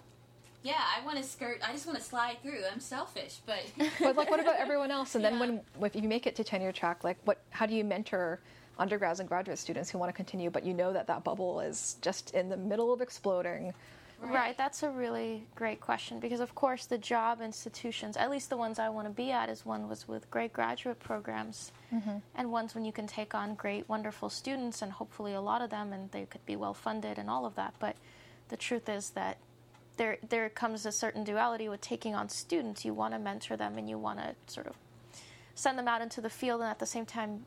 [0.63, 1.59] yeah, I want to skirt.
[1.67, 2.61] I just want to slide through.
[2.71, 3.63] I'm selfish, but
[3.99, 5.15] but like, what about everyone else?
[5.15, 5.29] And yeah.
[5.31, 7.39] then when if you make it to tenure track, like, what?
[7.51, 8.39] How do you mentor
[8.79, 11.97] undergrads and graduate students who want to continue, but you know that that bubble is
[12.01, 13.73] just in the middle of exploding?
[14.19, 14.33] Right.
[14.33, 14.57] right.
[14.57, 18.79] that's a really great question because, of course, the job institutions, at least the ones
[18.79, 22.17] I want to be at, is one was with great graduate programs mm-hmm.
[22.35, 25.69] and ones when you can take on great, wonderful students and hopefully a lot of
[25.69, 27.75] them and they could be well funded and all of that.
[27.77, 27.95] But
[28.49, 29.37] the truth is that
[29.97, 32.85] there there comes a certain duality with taking on students.
[32.85, 34.75] You want to mentor them and you want to sort of
[35.55, 37.43] send them out into the field, and at the same time,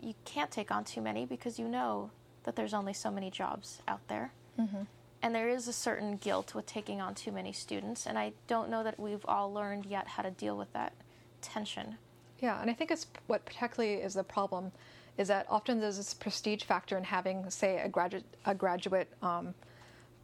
[0.00, 2.10] you can't take on too many because you know
[2.44, 4.32] that there's only so many jobs out there.
[4.60, 4.82] Mm-hmm.
[5.22, 8.68] And there is a certain guilt with taking on too many students, and I don't
[8.68, 10.92] know that we've all learned yet how to deal with that
[11.40, 11.96] tension.
[12.40, 14.70] Yeah, and I think it's what particularly is the problem
[15.16, 19.54] is that often there's this prestige factor in having, say, a graduate a graduate um,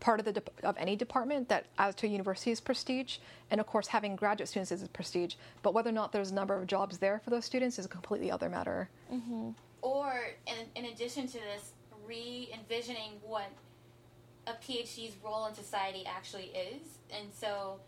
[0.00, 3.18] part of the de- of any department that adds to a university's prestige.
[3.50, 6.34] And of course, having graduate students is a prestige, but whether or not there's a
[6.34, 8.88] number of jobs there for those students is a completely other matter.
[9.12, 9.50] Mm-hmm.
[9.82, 11.72] Or in, in addition to this,
[12.06, 13.50] re envisioning what
[14.46, 16.98] a PhD's role in society actually is.
[17.10, 17.78] And so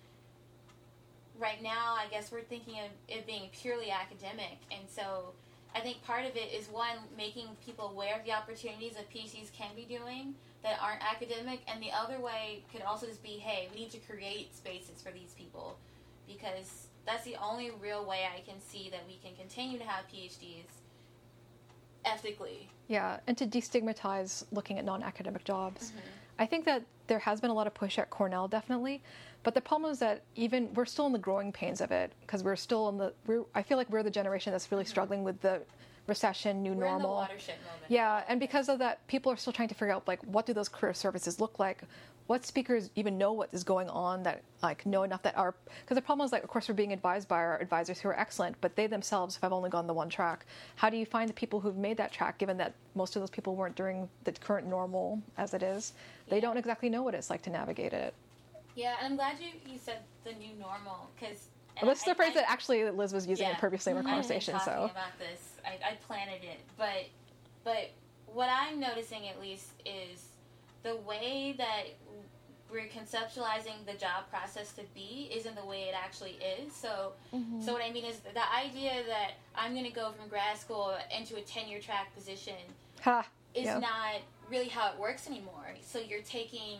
[1.38, 4.58] right now, I guess we're thinking of it being purely academic.
[4.70, 5.32] And so
[5.74, 9.52] I think part of it is one, making people aware of the opportunities that PhDs
[9.52, 11.60] can be doing that aren't academic.
[11.66, 15.10] And the other way could also just be hey, we need to create spaces for
[15.10, 15.78] these people
[16.26, 20.04] because that's the only real way I can see that we can continue to have
[20.08, 20.64] PhDs
[22.04, 22.68] ethically.
[22.88, 25.90] Yeah, and to destigmatize looking at non academic jobs.
[25.90, 25.98] Mm-hmm.
[26.38, 29.02] I think that there has been a lot of push at Cornell, definitely.
[29.42, 32.44] But the problem is that even we're still in the growing pains of it because
[32.44, 33.12] we're still in the.
[33.26, 35.62] We're, I feel like we're the generation that's really struggling with the
[36.06, 36.72] recession, new.
[36.72, 37.14] We're normal.
[37.14, 37.84] watershed moment.
[37.88, 40.52] Yeah, and because of that, people are still trying to figure out like what do
[40.52, 41.82] those career services look like?
[42.28, 45.96] What speakers even know what is going on that like know enough that are because
[45.96, 48.56] the problem is like of course we're being advised by our advisors who are excellent,
[48.60, 50.46] but they themselves have only gone the one track.
[50.76, 53.30] How do you find the people who've made that track given that most of those
[53.30, 55.92] people weren't during the current normal as it is?
[56.28, 58.14] They don't exactly know what it's like to navigate it.
[58.74, 61.48] Yeah, and I'm glad you, you said the new normal because.
[61.80, 63.50] Well, this is the phrase that actually Liz was using Yeah.
[63.50, 63.76] in our mm-hmm.
[63.88, 64.54] I've been conversation.
[64.54, 65.56] talking So about this.
[65.64, 67.06] I, I planted it, but
[67.64, 67.90] but
[68.26, 70.26] what I'm noticing at least is
[70.82, 71.84] the way that
[72.70, 76.72] we're conceptualizing the job process to be isn't the way it actually is.
[76.72, 77.60] So mm-hmm.
[77.60, 80.94] so what I mean is the idea that I'm going to go from grad school
[81.16, 82.56] into a tenure track position
[83.00, 83.26] ha.
[83.54, 83.78] is Yeah.
[83.78, 85.74] not really how it works anymore.
[85.82, 86.78] So you're taking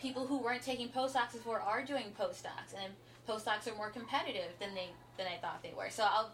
[0.00, 2.92] people who weren't taking postdocs before are doing postdocs, and
[3.28, 5.90] postdocs are more competitive than they than I thought they were.
[5.90, 6.32] So I'll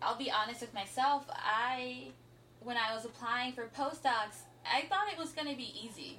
[0.00, 1.24] I'll be honest with myself.
[1.30, 2.08] I
[2.60, 6.18] when I was applying for postdocs, I thought it was going to be easy.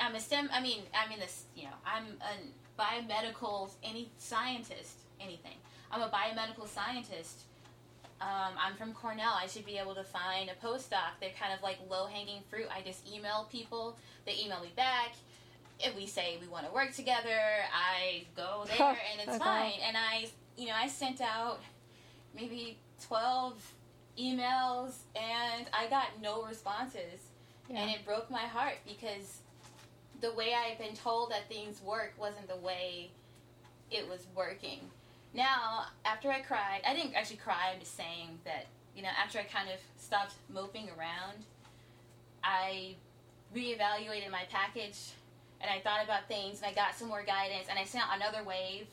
[0.00, 0.48] I'm a STEM.
[0.52, 1.44] I mean, I'm in this.
[1.56, 5.56] You know, I'm a biomedical any scientist, anything.
[5.90, 7.42] I'm a biomedical scientist.
[8.20, 9.32] Um, I'm from Cornell.
[9.34, 11.18] I should be able to find a postdoc.
[11.20, 12.66] They're kind of like low hanging fruit.
[12.74, 13.96] I just email people.
[14.26, 15.12] They email me back.
[15.80, 17.38] If we say we want to work together,
[17.72, 18.80] I go there
[19.12, 19.38] and it's Okay.
[19.38, 19.72] fine.
[19.86, 21.60] And I, you know, I sent out
[22.34, 23.72] maybe 12
[24.18, 27.28] emails and I got no responses.
[27.70, 29.40] And it broke my heart because
[30.22, 33.10] the way I've been told that things work wasn't the way
[33.90, 34.80] it was working.
[35.34, 39.38] Now, after I cried, I didn't actually cry, I'm just saying that, you know, after
[39.38, 41.44] I kind of stopped moping around,
[42.42, 42.96] I
[43.54, 44.96] reevaluated my package
[45.60, 48.16] and I thought about things and I got some more guidance and I sent out
[48.16, 48.86] another wave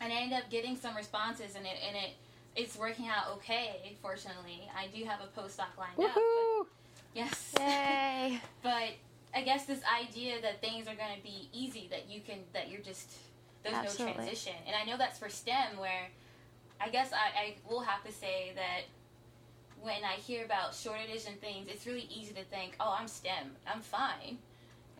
[0.00, 2.10] and I ended up getting some responses and it and it
[2.56, 4.68] it's working out okay, fortunately.
[4.76, 6.14] I do have a postdoc lined up.
[6.14, 6.66] But Woohoo!
[7.14, 7.54] yes.
[7.58, 8.40] Yay!
[8.62, 8.90] But
[9.34, 12.70] I guess this idea that things are going to be easy, that you can, that
[12.70, 13.10] you're just,
[13.64, 14.06] there's Absolutely.
[14.06, 14.52] no transition.
[14.66, 16.08] And I know that's for STEM, where
[16.80, 18.82] I guess I, I will have to say that
[19.82, 23.56] when I hear about shortages and things, it's really easy to think, oh, I'm STEM.
[23.66, 24.38] I'm fine.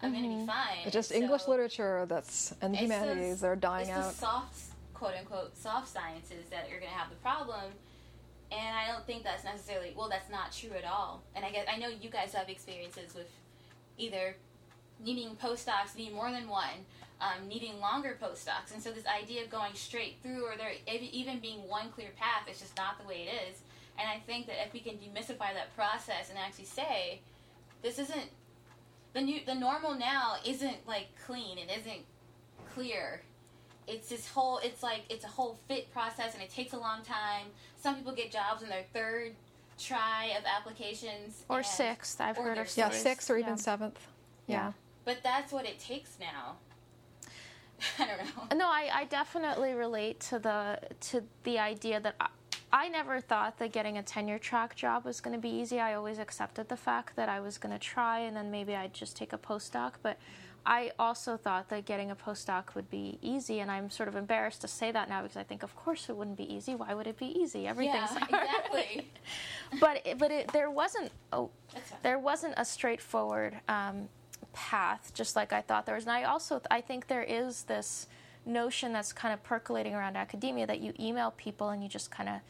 [0.05, 0.79] I'm going to be fine.
[0.85, 4.13] It's just And English literature that's and the humanities those- that are dying it's out.
[4.13, 4.61] the soft,
[4.95, 7.73] quote unquote, soft sciences that you're going to have the problem.
[8.53, 10.09] And I don't think that's necessarily well.
[10.09, 11.23] That's not true at all.
[11.35, 13.29] And I guess I know you guys have experiences with
[13.99, 14.37] either
[15.05, 16.87] needing postdocs, needing more than one,
[17.21, 18.73] um, needing longer postdocs.
[18.73, 22.49] And so this idea of going straight through, or there even being one clear path,
[22.49, 23.59] is just not the way it is.
[23.99, 27.21] And I think that if we can demystify that process and actually say,
[27.83, 28.29] this isn't
[29.15, 31.57] the new, the normal now isn't like clean.
[31.59, 32.03] It isn't
[32.75, 33.23] clear.
[33.87, 34.59] It's this whole.
[34.59, 37.47] It's like it's a whole fit process, and it takes a long time.
[37.81, 39.33] Some people get jobs in their third
[39.79, 42.21] try of applications, Or and- sixth.
[42.21, 43.57] I've or heard of yeah, sixth or even Yeah.
[43.57, 44.07] seventh.
[44.47, 44.73] Yeah.
[45.05, 46.57] But that's what it takes now.
[47.99, 48.19] I don't
[48.51, 48.57] know.
[48.57, 50.79] No, I, I definitely relate to the
[51.11, 52.29] to the idea that I,
[52.75, 55.79] I never thought that getting a tenure track job was going to be easy.
[55.79, 58.93] I always accepted the fact that I was going to try and then maybe I'd
[58.93, 59.93] just take a postdoc.
[60.03, 60.19] But
[60.67, 64.61] I also thought that getting a postdoc would be easy, and I'm sort of embarrassed
[64.63, 66.75] to say that now because I think, of course, it wouldn't be easy.
[66.75, 67.69] Why would it be easy?
[67.69, 68.43] Everything's yeah, hard.
[68.43, 69.11] exactly.
[69.81, 71.51] but it, but it, there wasn't oh,
[72.03, 74.09] there wasn't a straightforward um,
[74.53, 76.05] path, just like I thought there was.
[76.05, 78.09] And I also I think there is this
[78.45, 82.29] notion that's kind of percolating around academia that you email people and you just kind
[82.29, 82.41] of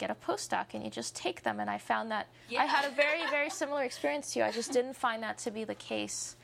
[0.00, 1.60] get a postdoc and you just take them.
[1.60, 2.26] And I found that
[2.58, 4.44] I had a very very similar experience to you.
[4.44, 6.36] I just didn't find that to be the case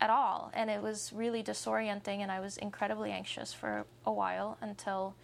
[0.00, 2.18] at all, and it was really disorienting.
[2.18, 5.14] And I was incredibly anxious for a while until.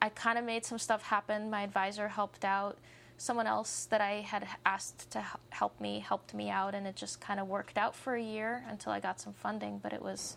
[0.00, 1.50] I kind of made some stuff happen.
[1.50, 2.78] My advisor helped out.
[3.16, 7.20] Someone else that I had asked to help me helped me out, and it just
[7.20, 9.80] kind of worked out for a year until I got some funding.
[9.82, 10.36] But it was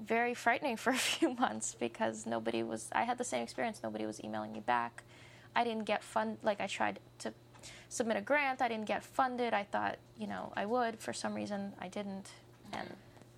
[0.00, 2.88] very frightening for a few months because nobody was.
[2.92, 3.80] I had the same experience.
[3.82, 5.04] Nobody was emailing me back.
[5.54, 6.38] I didn't get fund.
[6.42, 7.32] Like I tried to
[7.88, 8.62] submit a grant.
[8.62, 9.54] I didn't get funded.
[9.54, 10.98] I thought, you know, I would.
[10.98, 12.28] For some reason, I didn't.
[12.72, 12.88] And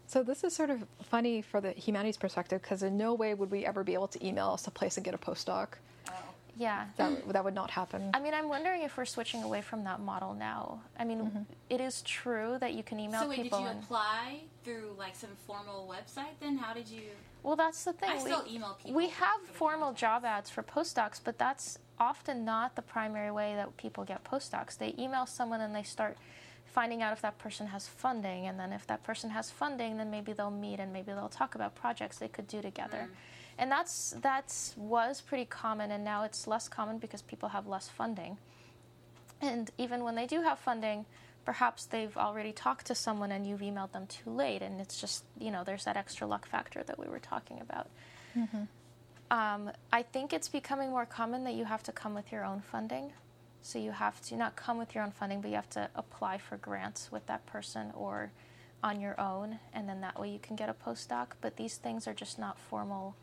[0.06, 3.50] So this is sort of funny for the humanities perspective because in no way would
[3.50, 5.68] we ever be able to email us a place and get a postdoc.
[6.08, 6.12] Oh.
[6.56, 6.86] yeah.
[6.96, 8.10] That, that would not happen.
[8.12, 10.80] I mean, I'm wondering if we're switching away from that model now.
[10.98, 11.42] I mean, mm-hmm.
[11.68, 13.34] it is true that you can email people.
[13.34, 16.34] So wait, did you and- apply through like some formal website?
[16.40, 17.02] Then how did you?
[17.42, 18.10] Well, that's the thing.
[18.10, 22.44] I we, still email people we have formal job ads for postdocs, but that's often
[22.44, 24.76] not the primary way that people get postdocs.
[24.78, 26.16] They email someone and they start
[26.64, 30.10] finding out if that person has funding, and then if that person has funding, then
[30.10, 33.08] maybe they'll meet and maybe they'll talk about projects they could do together.
[33.10, 33.14] Mm.
[33.58, 37.88] And that's that's was pretty common, and now it's less common because people have less
[37.88, 38.38] funding.
[39.42, 41.06] And even when they do have funding,
[41.50, 45.24] perhaps they've already talked to someone and you've emailed them too late, and it's just
[45.36, 47.88] you know there's that extra luck factor that we were talking about.
[49.32, 52.60] Um, I think it's becoming more common that you have to come with your own
[52.60, 53.12] funding.
[53.62, 56.38] So you have to not come with your own funding, but you have to apply
[56.38, 58.30] for grants with that person or
[58.84, 61.32] on your own, and then that way you can get a postdoc.
[61.40, 63.16] But these things are just not formal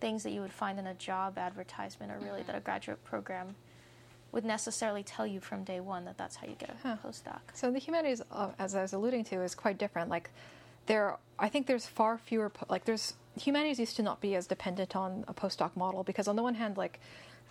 [0.00, 3.56] things that you would find in a job advertisement or really that a graduate program
[4.32, 6.96] would necessarily tell you from day one that that's how you get a Huh.
[7.04, 7.40] postdoc.
[7.54, 10.08] So the humanities, uh, as I was alluding to, is quite different.
[10.10, 10.30] Like
[10.86, 12.48] there, I think there's far fewer.
[12.48, 16.28] po- Like there's humanities used to not be as dependent on a postdoc model because
[16.28, 16.98] on the one hand, like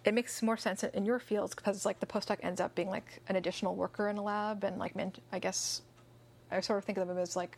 [0.03, 3.21] it makes more sense in your fields because like the postdoc ends up being like
[3.29, 4.93] an additional worker in a lab and like
[5.31, 5.81] I guess
[6.51, 7.57] I sort of think of them as like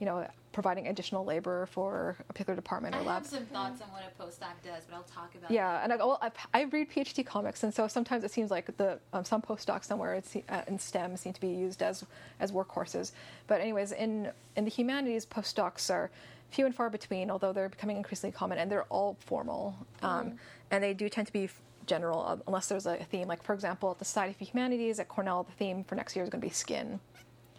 [0.00, 0.26] you know
[0.58, 3.10] providing additional labor for a particular department I or lab.
[3.10, 5.52] I have some thoughts on what a postdoc does, but I'll talk about.
[5.52, 8.76] Yeah, and I, well, I, I read PhD comics, and so sometimes it seems like
[8.76, 12.04] the um, some postdocs somewhere it's, uh, in STEM seem to be used as
[12.40, 13.12] as workhorses.
[13.46, 16.10] But anyways, in in the humanities, postdocs are
[16.50, 20.34] few and far between, although they're becoming increasingly common, and they're all formal, um,
[20.72, 21.48] and they do tend to be
[21.86, 23.28] general uh, unless there's a theme.
[23.28, 26.24] Like for example, at the Society for Humanities at Cornell, the theme for next year
[26.24, 26.98] is going to be skin.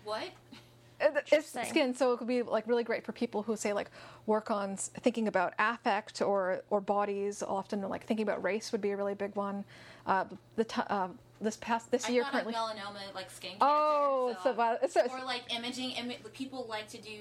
[0.03, 0.27] What?
[1.01, 3.89] It- It's skin, so it could be like really great for people who say like
[4.25, 7.41] work on thinking about affect or or bodies.
[7.41, 9.63] Often like thinking about race would be a really big one.
[10.05, 11.07] Uh, the t- uh,
[11.39, 12.53] this past this I year currently.
[12.53, 13.65] melanoma, like skin cancer.
[13.65, 15.91] Oh, so, well, it's, it's, or like imaging.
[15.91, 17.19] Imi- people like to do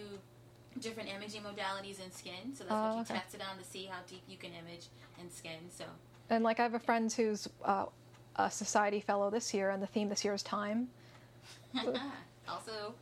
[0.81, 3.15] different imaging modalities in skin, so that's Oh, what you okay.
[3.15, 4.87] test it on to see how deep you can image
[5.21, 5.71] in skin.
[5.71, 5.85] So
[6.31, 7.87] and like I have a friend who's uh,
[8.37, 10.89] a society fellow this year, and the theme this year is time.
[12.49, 12.95] also,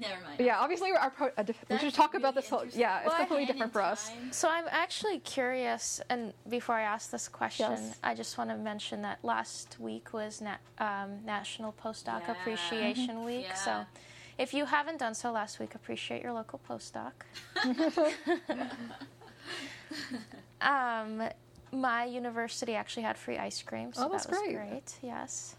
[0.00, 0.34] never mind.
[0.38, 2.50] But yeah, obviously our pro- a diff- we should talk about really this.
[2.50, 3.18] Whole, yeah, it's What?
[3.18, 4.10] completely different for us.
[4.32, 7.98] So I'm actually curious, and before I ask this question, Yes.
[8.02, 12.32] I just want to mention that last week was na- um, National Postdoc Yeah.
[12.32, 13.46] Appreciation Week.
[13.46, 13.54] Yeah.
[13.54, 13.86] So
[14.38, 17.12] if you haven't done so last week, appreciate your local postdoc.
[20.60, 21.22] um,
[21.72, 24.56] my university actually had free ice cream, so Oh, that's that was great.
[24.56, 24.98] great.
[25.02, 25.56] Yes,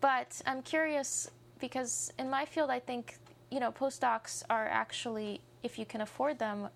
[0.00, 3.18] but I'm curious because in my field, I think
[3.50, 6.68] you know postdocs are actually, if you can afford them,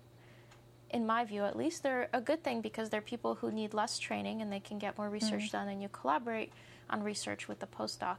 [0.91, 3.97] in my view at least, they're a good thing because they're people who need less
[3.99, 5.57] training and they can get more research Mm-hmm.
[5.57, 6.51] done, and you collaborate
[6.89, 8.17] on research with the postdoc.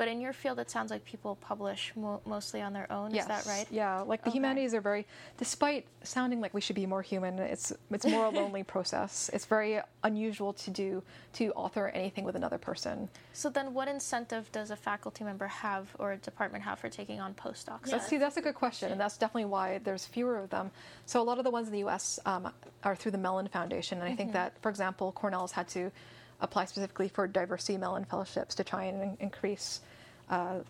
[0.00, 3.10] But in your field, it sounds like people publish mo- mostly on their own.
[3.12, 3.24] Yes.
[3.24, 3.66] Is that right?
[3.70, 4.38] Yeah, like the Okay.
[4.38, 8.30] humanities are very, despite sounding like we should be more human, it's it's more a
[8.30, 9.28] lonely process.
[9.34, 11.02] It's very unusual to do
[11.34, 13.10] to author anything with another person.
[13.34, 17.20] So then, what incentive does a faculty member have or a department have for taking
[17.20, 17.88] on postdocs?
[17.88, 17.98] Yeah.
[17.98, 20.70] That's, see, that's a good question, and that's definitely why there's fewer of them.
[21.04, 22.18] So a lot of the ones in the U.S.
[22.24, 22.50] Um,
[22.84, 25.92] are through the Mellon Foundation, and I think that, for example, Cornell's had to
[26.40, 29.82] apply specifically for diversity Mellon fellowships to try and in- increase,
[30.30, 30.60] uh,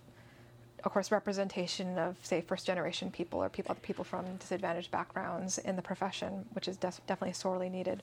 [0.85, 5.77] of course, representation of say first generation people or people people from disadvantaged backgrounds in
[5.77, 8.03] the profession, which is def- definitely sorely needed.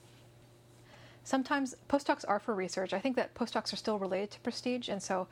[1.24, 2.93] Sometimes postdocs are for research.
[2.93, 5.28] I think that postdocs are still related to prestige, and so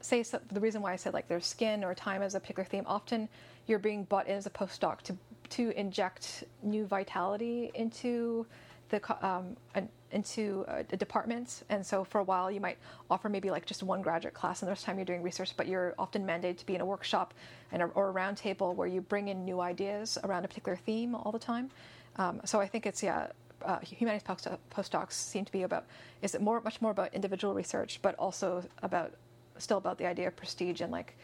[0.00, 2.64] say so, the reason why I said like their skin or time as a particular
[2.64, 2.84] theme.
[2.86, 3.28] Often
[3.66, 5.16] you're being brought in as a postdoc to
[5.50, 8.46] to inject new vitality into
[8.94, 11.64] the um, an, into a, a department.
[11.68, 12.78] And so for a while you might
[13.10, 15.22] offer maybe like just one graduate class, and the rest of the time you're doing
[15.22, 15.56] research.
[15.56, 17.34] But you're often mandated to be in a workshop
[17.72, 21.14] and a, or a roundtable where you bring in new ideas around a particular theme
[21.14, 21.70] all the time.
[22.16, 23.28] Um, so I think it's yeah.
[23.64, 25.86] Uh, humanities post- postdocs seem to be about
[26.20, 29.14] is it more much more about individual research, but also about
[29.56, 31.16] still about the idea of prestige and like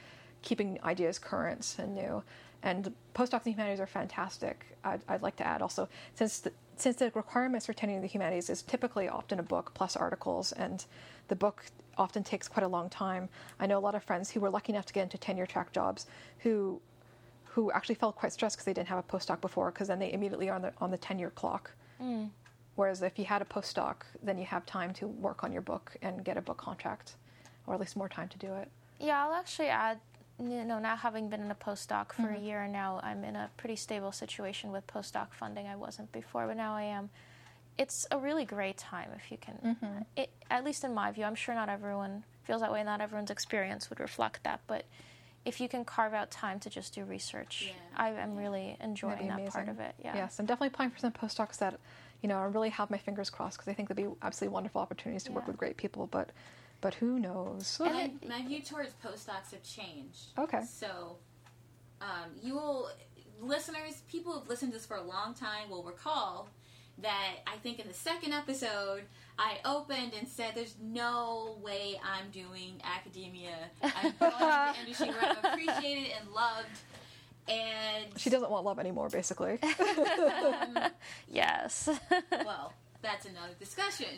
[0.43, 2.23] keeping ideas current and new.
[2.63, 4.67] And postdocs in humanities are fantastic.
[4.85, 8.51] I'd, I'd like to add also since the, since the requirements for tenuring the humanities
[8.51, 10.85] is typically often a book plus articles, and
[11.29, 11.65] the book
[11.97, 13.29] often takes quite a long time.
[13.59, 15.73] I know a lot of friends who were lucky enough to get into tenure track
[15.73, 16.07] jobs
[16.41, 16.81] who
[17.45, 20.13] who actually felt quite stressed because they didn't have a postdoc before because then they
[20.13, 21.73] immediately are on the on the tenure clock.
[22.01, 22.31] Mm.
[22.77, 25.97] Whereas if you had a postdoc, then you have time to work on your book
[26.03, 27.17] and get a book contract.
[27.67, 28.71] or at least more time to do it.
[28.99, 29.99] Yeah, I'll actually add.
[30.41, 32.45] You know, now having been in a postdoc for a mm-hmm.
[32.45, 35.67] year now, I'm in a pretty stable situation with postdoc funding.
[35.67, 37.11] I wasn't before, but now I am.
[37.77, 39.59] It's a really great time if you can.
[39.65, 40.03] Mm-hmm.
[40.17, 42.83] It, at least in my view, I'm sure not everyone feels that way.
[42.83, 44.87] Not everyone's experience would reflect that, but
[45.45, 47.73] if you can carve out time to just do research, Yeah.
[47.97, 49.95] I am really enjoying that part of it.
[50.03, 50.15] Yeah.
[50.15, 51.79] Yes, I'm definitely applying for some postdocs that,
[52.23, 54.81] you know, I really have my fingers crossed because I think they'll be absolutely wonderful
[54.81, 56.07] opportunities to work with great people.
[56.07, 56.31] But,
[56.81, 57.81] but who knows?
[57.85, 60.33] And my, my view towards postdocs have changed.
[60.39, 60.63] Okay.
[60.65, 61.17] So,
[62.01, 62.91] um, you will,
[63.41, 66.49] listeners, people who've listened to this for a long time will recall
[66.99, 69.03] that I think in the second episode,
[69.39, 73.57] I opened and said, There's no way I'm doing academia.
[73.83, 74.39] I'm going into
[74.75, 76.69] the industry where I'm appreciated and loved.
[77.49, 79.59] And, She doesn't want love anymore, basically.
[81.33, 81.89] Yes.
[82.31, 82.73] well,
[83.03, 84.09] that's another discussion.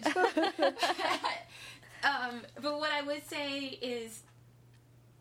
[2.03, 4.22] Um, but what I would say is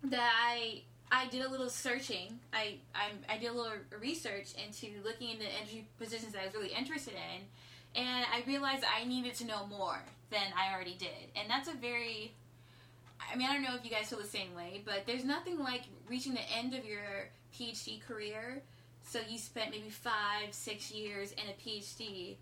[0.04, 2.40] that I I did a little searching.
[2.54, 6.54] I I'm, I did a little research into looking into entry positions that I was
[6.54, 11.32] really interested in, and I realized I needed to know more than I already did.
[11.36, 12.34] And that's a very
[13.32, 15.60] I mean, I don't know if you guys feel the same way, but there's nothing
[15.60, 18.62] like reaching the end of your PhD career.
[19.04, 22.36] So you spent maybe five, six years in a PhD,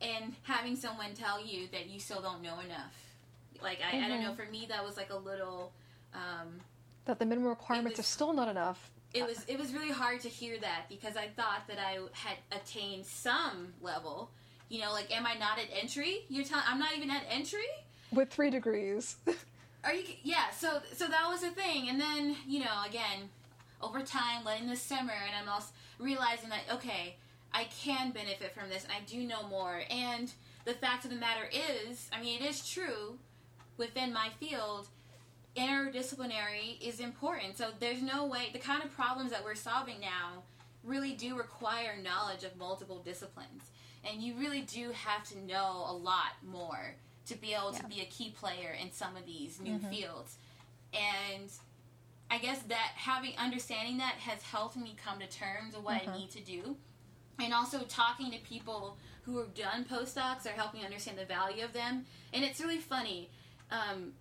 [0.00, 3.13] and having someone tell you that you still don't know enough.
[3.62, 4.34] Like I, I don't know.
[4.34, 5.72] For me, that was like a little.
[6.14, 6.60] Um,
[7.06, 8.90] that the minimum requirements was- are still not enough.
[9.12, 12.36] it was it was really hard to hear that because I thought that I had
[12.52, 14.30] attained some level.
[14.68, 16.24] You know, like am I not at entry?
[16.28, 17.66] You're telling I'm not even at entry.
[18.12, 19.16] With three degrees.
[19.84, 20.04] Are you?
[20.22, 20.50] Yeah.
[20.56, 23.28] So so that was the thing, and then you know again,
[23.82, 27.16] over time, letting this simmer, and I'm also realizing that okay,
[27.52, 29.82] I can benefit from this, and I do know more.
[29.90, 30.32] And
[30.64, 33.18] the fact of the matter is, I mean, it is true
[33.76, 34.88] within my field.
[35.56, 37.56] Interdisciplinary is important.
[37.56, 40.42] So there's no way the kind of problems that we're solving now
[40.82, 43.70] really do require knowledge of multiple disciplines.
[44.08, 46.96] And you really do have to know a lot more
[47.26, 49.90] to be able to be a key player in some of these new mm-hmm.
[49.90, 50.36] fields.
[50.92, 51.50] And
[52.30, 56.00] I guess that having understanding that has helped me come to terms with what I
[56.00, 56.18] mm-hmm.
[56.18, 56.76] need to do.
[57.40, 61.72] And also talking to people who have done postdocs are helping understand the value of
[61.72, 62.04] them.
[62.32, 63.30] And it's really funny.
[63.70, 64.12] Um,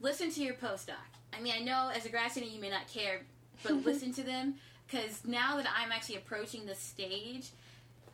[0.00, 0.94] listen to your postdoc.
[1.32, 3.22] I mean, I know as a grad student you may not care,
[3.62, 4.54] but listen to them
[4.86, 7.50] because now that I'm actually approaching the stage,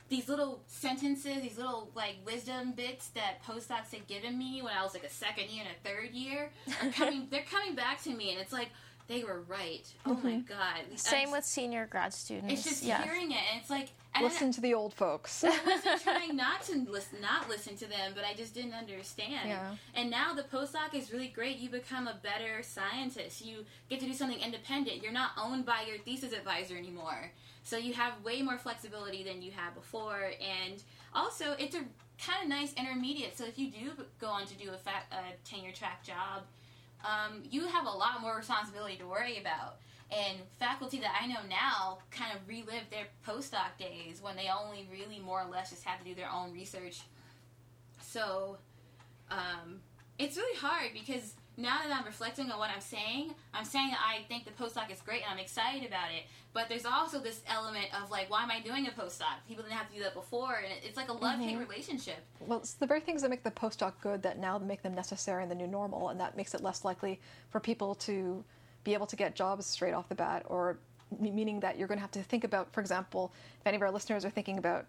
[0.08, 4.82] these little sentences, these little like wisdom bits that postdocs had given me when I
[4.82, 6.50] was like a second year and a third year
[6.82, 7.28] are coming.
[7.30, 8.68] they're coming back to me, and it's like
[9.06, 9.84] they were right.
[10.06, 10.48] Oh my mm-hmm.
[10.48, 10.98] god!
[10.98, 12.52] Same I- with senior grad students.
[12.52, 13.02] it's just yeah.
[13.02, 13.90] hearing it, and it's like
[14.22, 15.42] Listen to the old folks.
[15.42, 19.48] I wasn't trying not to listen, not listen to them, but I just didn't understand.
[19.48, 19.74] Yeah.
[19.94, 21.58] And now the postdoc is really great.
[21.58, 23.44] You become a better scientist.
[23.44, 25.02] You get to do something independent.
[25.02, 27.32] You're not owned by your thesis advisor anymore.
[27.64, 30.30] So you have way more flexibility than you had before.
[30.40, 30.82] And
[31.12, 31.82] also, it's a
[32.24, 33.36] kind of nice intermediate.
[33.36, 33.90] So if you do
[34.20, 36.42] go on to do a, fa- a tenure track job,
[37.04, 39.76] um, you have a lot more responsibility to worry about.
[40.10, 44.88] And faculty that I know now kind of relive their postdoc days when they only
[44.92, 47.00] really more or less just have to do their own research.
[48.00, 48.58] So
[49.30, 49.80] um,
[50.18, 54.00] it's really hard because now that I'm reflecting on what I'm saying, I'm saying that
[54.00, 56.24] I think the postdoc is great and I'm excited about it.
[56.52, 59.34] But there's also this element of like, why am I doing a postdoc?
[59.48, 61.68] People didn't have to do that before, and it's like a love hate mm-hmm.
[61.68, 62.18] relationship.
[62.40, 65.42] Well, it's the very things that make the postdoc good that now make them necessary
[65.42, 68.44] in the new normal, and that makes it less likely for people to
[68.84, 70.78] be able to get jobs straight off the bat, or
[71.18, 73.90] meaning that you're going to have to think about, for example, if any of our
[73.90, 74.86] listeners are thinking about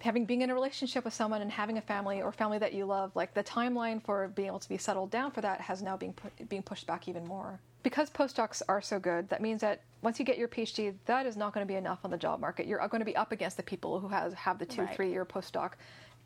[0.00, 2.84] having being in a relationship with someone and having a family or family that you
[2.86, 5.96] love, like the timeline for being able to be settled down for that has now
[5.96, 7.60] been pu- being pushed back even more.
[7.82, 11.36] Because postdocs are so good, that means that once you get your PhD, that is
[11.36, 12.66] not going to be enough on the job market.
[12.66, 14.94] You're going to be up against the people who has have the two, Right.
[14.96, 15.72] three year postdoc.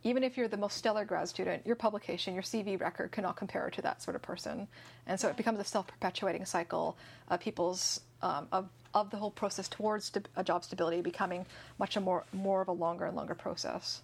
[0.03, 3.71] Even if you're the most stellar grad student, your publication, your CV record cannot compare
[3.71, 4.69] to that sort of person.
[5.07, 6.97] And so it becomes a self perpetuating cycle
[7.29, 11.45] of people's um, of of the whole process towards st- a job stability becoming
[11.79, 14.03] much a more more of a longer and longer process.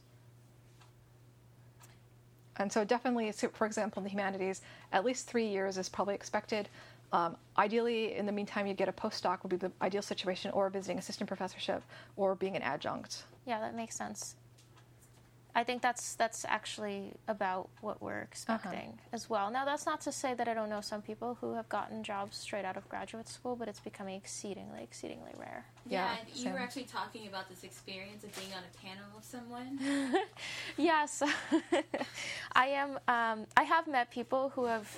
[2.57, 4.61] And so, definitely, for example, in the humanities,
[4.93, 6.69] at least three years is probably expected.
[7.13, 10.69] Um, ideally, in the meantime, you get a postdoc would be the ideal situation, or
[10.69, 11.83] visiting assistant professorship,
[12.17, 13.25] or being an adjunct.
[13.47, 14.37] Yeah, that makes sense.
[15.55, 19.51] I think that's that's actually about what we're expecting as well.
[19.51, 22.37] Now, that's not to say that I don't know some people who have gotten jobs
[22.37, 25.65] straight out of graduate school, but it's becoming exceedingly, exceedingly rare.
[25.87, 26.53] Yeah, and you same.
[26.53, 29.79] were actually talking about this experience of being on a panel with someone.
[30.77, 31.23] Yes,
[32.53, 32.99] I am.
[33.09, 34.89] Um, I have met people who have.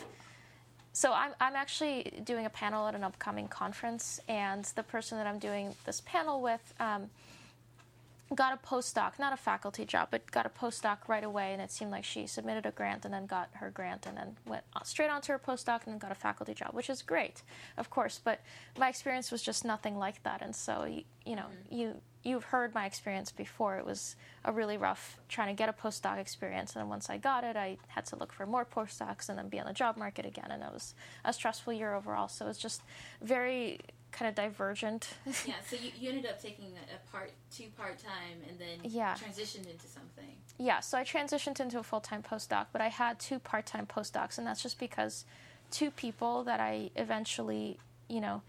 [0.92, 5.26] So I'm I'm actually doing a panel at an upcoming conference, and the person that
[5.26, 6.74] I'm doing this panel with.
[6.78, 7.10] Um,
[8.34, 11.52] got a postdoc, not a faculty job, but got a postdoc right away.
[11.52, 14.36] And it seemed like she submitted a grant and then got her grant and then
[14.46, 17.42] went straight on to her postdoc and then got a faculty job, which is great,
[17.76, 18.20] of course.
[18.22, 18.40] But
[18.78, 20.42] my experience was just nothing like that.
[20.42, 21.74] And so, you, you know, mm-hmm.
[21.74, 23.78] you you've heard my experience before.
[23.78, 26.74] It was a really rough trying to get a postdoc experience.
[26.74, 29.48] And then once I got it, I had to look for more postdocs and then
[29.48, 30.48] be on the job market again.
[30.50, 32.28] And it was a stressful year overall.
[32.28, 32.82] So it was just
[33.20, 33.80] very
[34.12, 35.14] kind of divergent.
[35.46, 39.14] yeah, so you, you ended up taking a, part two part time and then Yeah.
[39.14, 40.36] transitioned into something.
[40.58, 43.86] Yeah, so I transitioned into a full time postdoc, but I had two part time
[43.86, 45.24] postdocs, and that's just because
[45.70, 48.42] two people that I eventually, you know,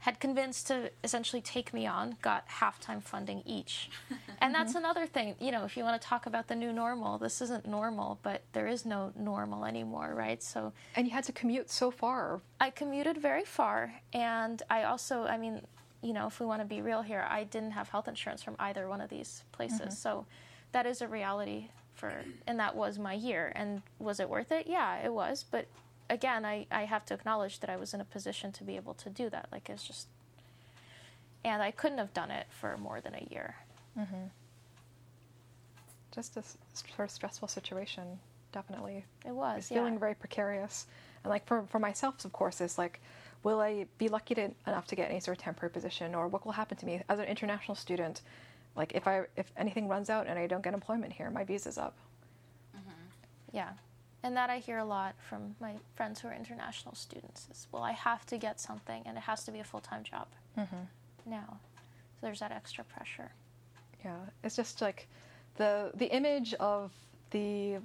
[0.00, 3.90] had convinced to essentially take me on got half time funding each.
[4.42, 4.78] And that's mm-hmm.
[4.78, 7.66] another thing, you know, if you want to talk about the new normal, this isn't
[7.66, 10.42] normal, but there is no normal anymore, right?
[10.42, 12.40] So And you had to commute so far.
[12.58, 15.60] I commuted very far, and I also, I mean,
[16.02, 18.56] you know, if we want to be real here, I didn't have health insurance from
[18.58, 19.80] either one of these places.
[19.80, 19.90] Mm-hmm.
[19.90, 20.26] So
[20.72, 22.10] that is a reality for,
[22.46, 23.52] and that was my year.
[23.54, 24.66] And was it worth it?
[24.66, 25.44] Yeah, it was.
[25.50, 25.66] But
[26.10, 28.94] again, I, I have to acknowledge that I was in a position to be able
[28.94, 29.48] to do that.
[29.50, 30.08] Like, it's just,
[31.44, 33.56] and I couldn't have done it for more than a year.
[33.98, 34.26] Mm-hmm.
[36.14, 36.42] Just a
[36.74, 38.18] sort of stressful situation,
[38.52, 39.06] definitely.
[39.24, 39.78] It was, It's yeah.
[39.78, 40.86] feeling very precarious.
[41.24, 43.00] And like for, for myself, of course, is like,
[43.42, 46.44] will I be lucky to, enough to get any sort of temporary position, or what
[46.44, 48.22] will happen to me as an international student?
[48.76, 51.78] Like if I if anything runs out and I don't get employment here, my visa's
[51.78, 51.96] up.
[53.52, 53.70] Yeah.
[54.22, 57.82] And that I hear a lot from my friends who are international students is, well,
[57.82, 60.26] I have to get something and it has to be a full time job
[61.26, 61.58] now.
[62.16, 63.30] So there's that extra pressure.
[64.04, 65.08] Yeah, it's just like
[65.56, 66.92] the the image of
[67.30, 67.78] the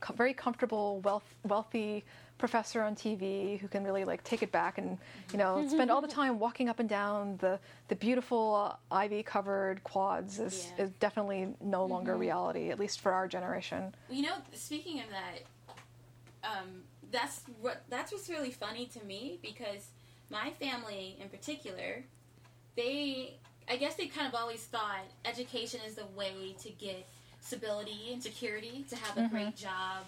[0.00, 2.04] co- very comfortable, wealth, wealthy
[2.38, 4.96] professor on TV who can really like take it back and
[5.32, 7.58] you know spend all the time walking up and down the
[7.88, 10.84] the beautiful uh, ivy covered quads is, Yeah.
[10.84, 13.94] is definitely no longer reality, at least for our generation.
[14.10, 15.42] You know, speaking of that,
[16.44, 19.88] um, that's what that's what's really funny to me because
[20.30, 22.04] my family in particular,
[22.76, 23.34] they
[23.68, 27.06] I guess they kind of always thought education is the way to get
[27.40, 30.04] stability and security, to have a great job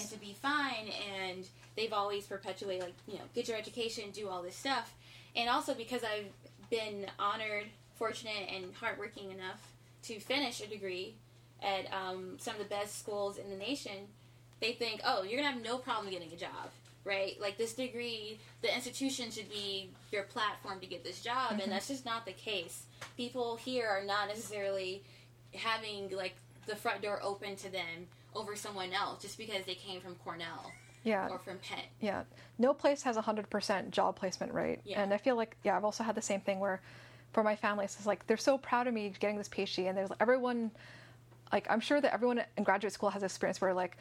[0.00, 0.88] and to be fine
[1.18, 1.46] and
[1.76, 4.94] they've always perpetuated like, you know, get your education, do all this stuff.
[5.34, 6.30] And also because I've
[6.70, 9.72] been honored, fortunate and hardworking enough
[10.04, 11.14] to finish a degree
[11.62, 14.08] at um, some of the best schools in the nation,
[14.60, 16.70] they think, oh, you're gonna have no problem getting a job,
[17.04, 17.38] right?
[17.40, 21.70] Like this degree, the institution should be your platform to get this job, and mm-hmm.
[21.70, 22.84] that's just not the case.
[23.16, 25.02] People here are not necessarily
[25.54, 26.34] having like
[26.66, 30.72] the front door open to them over someone else just because they came from Cornell
[31.04, 31.84] Yeah, or from Penn.
[32.00, 32.24] Yeah,
[32.58, 35.02] no place has a hundred percent job placement rate, Yeah.
[35.02, 36.80] and I feel like yeah, I've also had the same thing where,
[37.32, 39.96] for my family, it's just like they're so proud of me getting this PhD, and
[39.96, 40.70] there's everyone,
[41.52, 43.98] like I'm sure that everyone in graduate school has experience where like.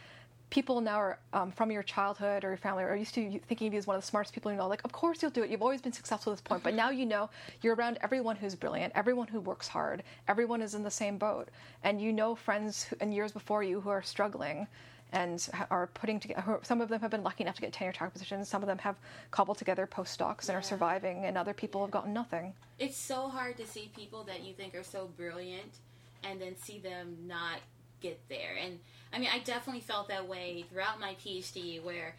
[0.50, 3.74] People now are um, from your childhood or your family are used to thinking of
[3.74, 4.68] you as one of the smartest people you know.
[4.68, 5.50] Like, of course you'll do it.
[5.50, 7.30] You've always been successful at this point, but now you know
[7.62, 11.50] you're around everyone who's brilliant, everyone who works hard, everyone is in the same boat,
[11.84, 14.68] and you know friends who, and years before you who are struggling,
[15.12, 16.60] and are putting together.
[16.64, 18.50] Some of them have been lucky enough to get tenure track positions.
[18.50, 18.98] Some of them have
[19.32, 22.54] cobbled together postdocs and are surviving, and other people have gotten nothing.
[22.80, 25.80] It's so hard to see people that you think are so brilliant
[26.24, 27.60] and then see them not
[28.02, 28.56] get there.
[28.62, 28.80] And
[29.14, 32.16] I mean, I definitely felt that way throughout my PhD where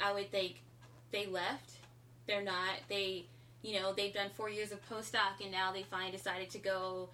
[0.00, 0.62] I would think
[1.10, 1.70] they left,
[2.26, 3.26] they're not, they,
[3.62, 7.08] you know, they've done four years of postdoc and now they finally decided to go,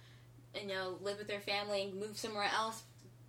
[0.59, 2.83] you know, live with their family and move somewhere else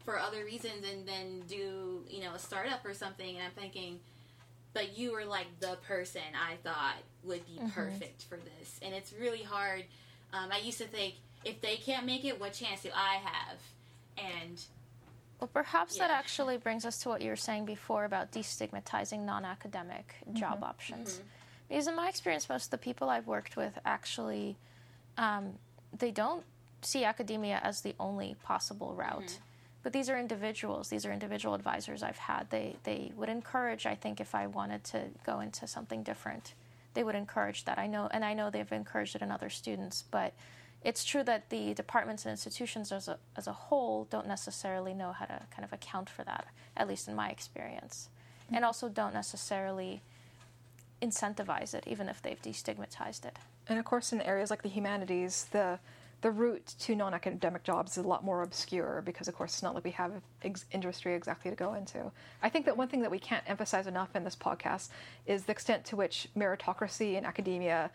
[0.05, 3.37] for other reasons and then do, you know, a startup or something.
[3.37, 4.01] And I'm thinking,
[4.73, 8.79] but you were like the person I thought would be perfect for this.
[8.83, 9.85] And it's really hard.
[10.33, 11.15] Um, I used to think,
[11.45, 13.59] if they can't make it, what chance do I have?
[14.19, 14.61] And
[15.41, 19.45] Well, perhaps that actually brings us to what you were saying before about destigmatizing non
[19.45, 20.39] academic mm-hmm.
[20.39, 21.15] job options.
[21.15, 21.23] Mm-hmm.
[21.69, 24.57] Because, in my experience, most of the people I've worked with actually
[25.17, 25.55] um,
[25.99, 26.45] they don't
[26.83, 29.27] see academia as the only possible route.
[29.27, 29.43] Mm-hmm.
[29.83, 30.89] But these are individuals.
[30.89, 32.49] These are individual advisors I've had.
[32.51, 33.85] They they would encourage.
[33.85, 36.55] I think if I wanted to go into something different,
[36.95, 37.79] they would encourage that.
[37.79, 40.03] I know, and I know they've encouraged it in other students.
[40.11, 40.33] But
[40.85, 45.13] it's true that the departments and institutions as a, as a whole don't necessarily know
[45.13, 48.11] how to kind of account for that, at least in my experience,
[48.47, 48.57] mm-hmm.
[48.57, 50.03] and also don't necessarily
[51.01, 53.37] incentivize it, even if they've destigmatized it.
[53.67, 55.79] And of course, in areas like the humanities, the
[56.21, 59.75] the route to non-academic jobs is a lot more obscure because, of course, it's not
[59.75, 60.11] like we have
[60.43, 62.11] ex- industry exactly to go into.
[62.43, 64.89] I think that one thing that we can't emphasize enough in this podcast
[65.27, 67.91] is the extent to which meritocracy in academia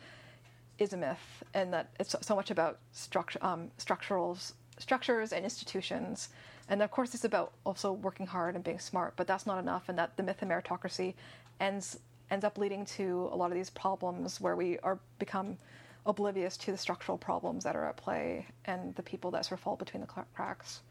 [0.80, 6.30] is a myth, and that it's so much about structure, um, structurals, structures and institutions.
[6.70, 9.90] And of course, it's about also working hard and being smart, but that's not enough,
[9.90, 11.14] and that the myth of meritocracy
[11.60, 12.00] ends
[12.32, 15.58] ends up leading to a lot of these problems where we are become
[16.06, 19.64] oblivious to the structural problems that are at play and the people that sort of
[19.64, 20.82] fall between the cracks.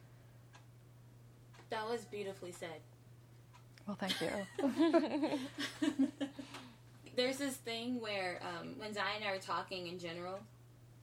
[1.70, 2.80] That was beautifully said.
[3.86, 5.38] Well, thank you.
[7.18, 10.38] There's this thing where um, when Xine and I are talking in general,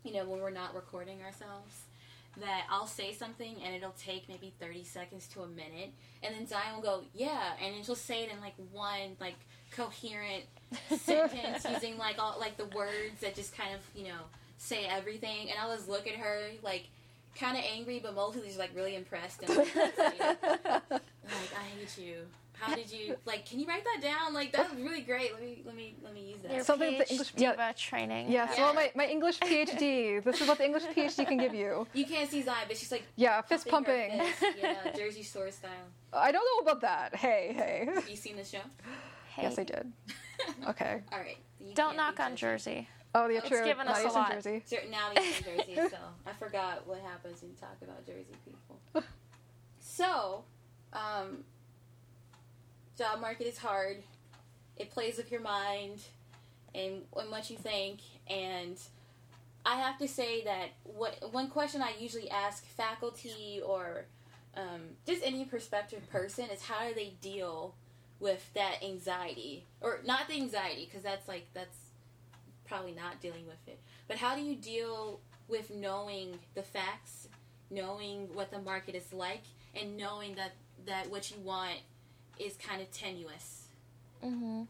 [0.06, 1.82] you know, when we're not recording ourselves,
[2.40, 5.92] that I'll say something and it'll take maybe 30 seconds to a minute,
[6.24, 9.36] and then Xine will go, yeah, and then she'll say it in like one, like,
[9.72, 10.46] coherent
[10.98, 14.22] sentence using like all like the words that just kind of you know
[14.58, 16.88] say everything, and I'll just look at her like
[17.38, 21.02] kind of angry, but mostly just like really impressed and like, like
[21.60, 22.20] I hate you.
[22.60, 23.46] How did you like?
[23.46, 24.34] Can you write that down?
[24.34, 25.34] Like that's really great.
[25.34, 26.54] Let me let me let me use that.
[26.54, 27.72] Your Something PhD the English yeah.
[27.74, 28.32] training.
[28.32, 28.64] Yes, yeah.
[28.64, 30.24] well, my, my English PhD.
[30.24, 31.88] this is what the English PhD can give you.
[31.94, 34.20] You can't see Xine, but she's like yeah, fist pumping.
[34.20, 34.58] Fist.
[34.62, 35.72] Yeah, Jersey Shore style.
[36.14, 37.16] I don't know about that.
[37.16, 37.90] Hey, hey.
[37.94, 38.60] Have you seen the show?
[39.30, 39.44] Hey.
[39.44, 39.92] Yes, I did.
[40.70, 41.02] Okay.
[41.12, 41.38] All right.
[41.74, 42.88] Don't knock on Jersey.
[43.16, 43.58] Oh, yeah, true.
[43.60, 44.32] It's given us a lot.
[44.34, 44.62] Jersey.
[44.92, 45.98] Now he's in Jersey, so
[46.28, 49.04] I forgot what happens when you talk about Jersey people.
[49.80, 50.44] so,
[50.92, 51.46] um,
[52.98, 54.04] job market is hard.
[54.78, 56.02] It plays with your mind
[56.74, 58.00] and, and what you think.
[58.30, 58.78] And
[59.66, 64.06] I have to say that what one question I usually ask faculty or
[64.56, 67.76] um, just any prospective person is how do they deal
[68.20, 71.78] with that anxiety or not the anxiety because that's like that's
[72.66, 75.20] probably not dealing with it but how do you deal
[75.50, 77.28] with knowing the facts
[77.70, 79.44] knowing what the market is like
[79.76, 80.54] and knowing that
[80.86, 81.80] that what you want
[82.40, 83.68] is kind of tenuous
[84.24, 84.64] mm-hmm.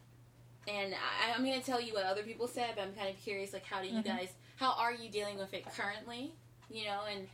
[0.68, 3.22] and I, am going to tell you what other people said but i'm kind of
[3.22, 4.08] curious like how do you mm-hmm.
[4.08, 6.34] guys how are you dealing with it currently
[6.70, 7.28] you know and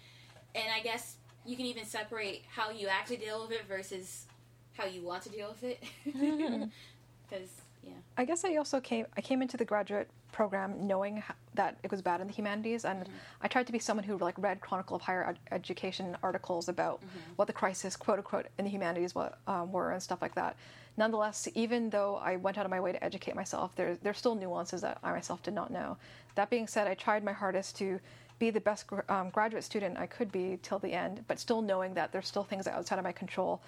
[0.55, 4.25] and i guess you can even separate how you actually deal with it versus
[4.73, 5.83] how you want to deal with it.
[7.29, 7.49] Because
[7.81, 9.05] yeah, I guess I also came.
[9.15, 11.23] I came into the graduate program knowing
[11.53, 13.13] that it was bad in the humanities, and mm-hmm.
[13.41, 16.99] I tried to be someone who like read Chronicle of Higher Ed- Education articles about
[16.99, 17.33] mm-hmm.
[17.35, 20.55] what the crisis, quote unquote, in the humanities what, um, were and stuff like that.
[20.97, 24.35] Nonetheless, even though I went out of my way to educate myself, there there's still
[24.35, 25.97] nuances that I myself did not know.
[26.35, 27.99] That being said, I tried my hardest to
[28.39, 31.93] be the best um, graduate student I could be till the end, but still knowing
[31.93, 33.61] that there's still things outside of my control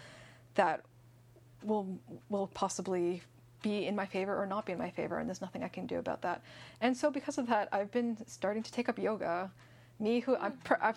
[0.56, 0.82] that
[1.64, 1.88] will
[2.30, 3.22] will possibly
[3.64, 5.88] be in my favor or not be in my favor, and there's nothing I can
[5.88, 6.44] do about that.
[6.82, 9.50] And so, because of that, I've been starting to take up yoga.
[10.00, 10.74] Me, who I'm, hmm.
[10.82, 10.94] i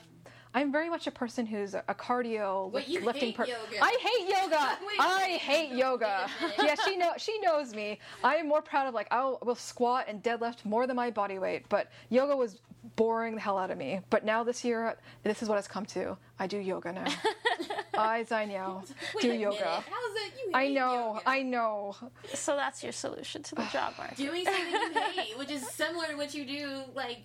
[0.55, 3.55] I'm very much a person who's a cardio Wait, lifting person.
[3.81, 4.79] I hate yoga.
[4.99, 6.31] I hate yoga.
[6.63, 7.99] yeah, she know she knows me.
[8.25, 11.39] I am more proud of like I will squat and deadlift more than my body
[11.39, 12.61] weight, but yoga was
[12.97, 14.01] boring the hell out of me.
[14.11, 16.17] But now this year, this is what it's come to.
[16.39, 17.05] I do yoga now.
[17.95, 18.83] I, Xine Yao,
[19.21, 19.65] do yoga.
[19.65, 21.23] How's that you I know, yoga?
[21.27, 21.97] I know.
[22.35, 24.19] So that's your solution to the job market.
[24.19, 27.21] Doing something you hate, which is similar to what you do, like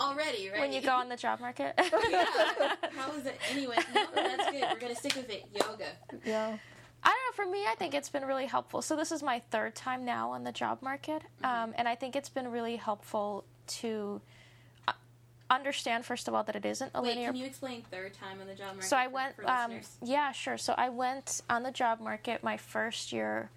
[0.00, 0.60] already, right?
[0.60, 1.74] When you go on the job market.
[2.10, 2.24] yeah.
[2.96, 3.38] How is it?
[3.50, 4.64] Anyway, no, that's good.
[4.72, 5.44] We're gonna stick with it.
[5.54, 5.86] Yoga.
[6.24, 6.56] Yeah.
[7.02, 7.44] I don't know.
[7.44, 8.82] For me, I think it's been really helpful.
[8.82, 11.44] So this is my third time now on the job market, mm-hmm.
[11.44, 14.20] um, and I think it's been really helpful to
[15.50, 17.28] understand first of all that it isn't a Wait, linear.
[17.28, 18.84] Can you explain third time on the job market?
[18.84, 19.36] So I went.
[19.36, 20.58] For, um, yeah, sure.
[20.58, 23.50] So I went on the job market my first year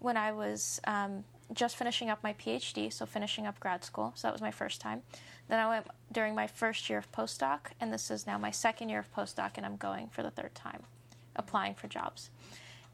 [0.00, 4.12] when I was um, just finishing up my PhD, so finishing up grad school.
[4.14, 5.02] So that was my first time.
[5.48, 8.88] Then I went during my first year of postdoc, and this is now my second
[8.88, 10.82] year of postdoc, and I'm going for the third time,
[11.36, 12.30] applying for jobs.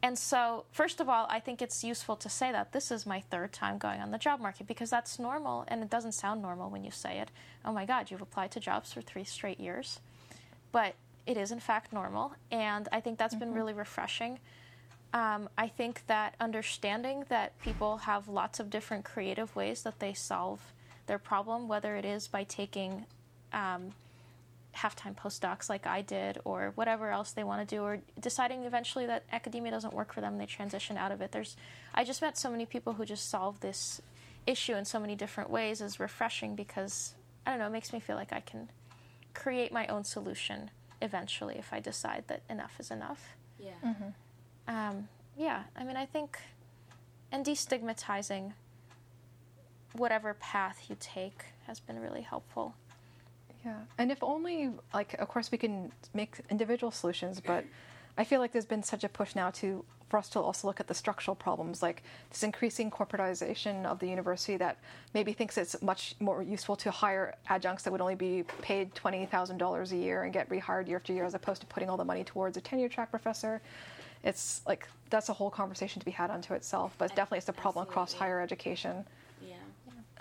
[0.03, 3.21] And so, first of all, I think it's useful to say that this is my
[3.21, 6.69] third time going on the job market because that's normal and it doesn't sound normal
[6.69, 7.31] when you say it.
[7.63, 10.01] Oh my God, you've applied to jobs for three straight years.
[10.73, 10.95] But
[11.25, 12.33] it is, in fact, normal.
[12.51, 13.45] And I think that's mm-hmm.
[13.45, 14.39] been really refreshing.
[15.13, 20.13] Um, I think that understanding that people have lots of different creative ways that they
[20.13, 20.73] solve
[21.07, 23.05] their problem, whether it is by taking
[23.53, 23.93] um,
[24.73, 29.05] half-time postdocs like I did or whatever else they want to do or deciding eventually
[29.05, 31.55] that academia doesn't work for them they transition out of it there's
[31.93, 34.01] I just met so many people who just solve this
[34.45, 37.13] issue in so many different ways is refreshing because
[37.45, 38.69] I don't know it makes me feel like I can
[39.33, 40.71] create my own solution
[41.01, 43.35] eventually if I decide that enough is enough.
[43.59, 43.71] Yeah.
[44.67, 45.07] Um,
[45.37, 46.39] yeah, I mean, I think,
[47.31, 48.53] and destigmatizing
[49.93, 52.75] whatever path you take has been really helpful.
[53.65, 57.63] Yeah, and if only, like, of course, we can make individual solutions, but
[58.17, 60.79] I feel like there's been such a push now to for us to also look
[60.79, 64.77] at the structural problems, like this increasing corporatization of the university that
[65.15, 69.25] maybe thinks it's much more useful to hire adjuncts that would only be paid twenty
[69.25, 71.97] thousand dollars a year and get rehired year after year, as opposed to putting all
[71.97, 73.59] the money towards a tenure track professor.
[74.23, 77.53] It's like that's a whole conversation to be had unto itself, but definitely it's a
[77.53, 79.05] problem across higher education.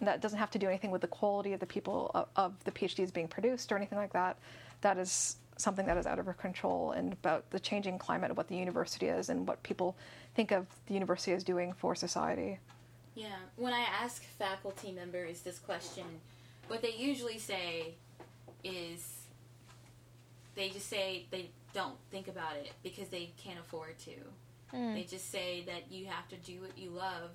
[0.03, 2.64] And that doesn't have to do anything with the quality of the people of, of
[2.64, 4.36] the PhDs being produced or anything like that.
[4.80, 8.36] That is something that is out of our control and about the changing climate of
[8.36, 9.94] what the university is and what people
[10.34, 12.59] think of the university as doing for society.
[13.14, 13.36] Yeah.
[13.55, 16.03] When I ask faculty members this question,
[16.66, 17.94] what they usually say
[18.64, 19.20] is
[20.57, 24.76] they just say they don't think about it because they can't afford to.
[24.76, 24.94] Hmm.
[24.94, 27.30] They just say that you have to do what you love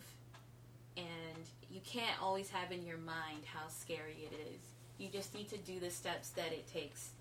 [0.98, 4.60] and you can't always have in your mind how scary it is.
[4.98, 7.12] You just need to do the steps that it takes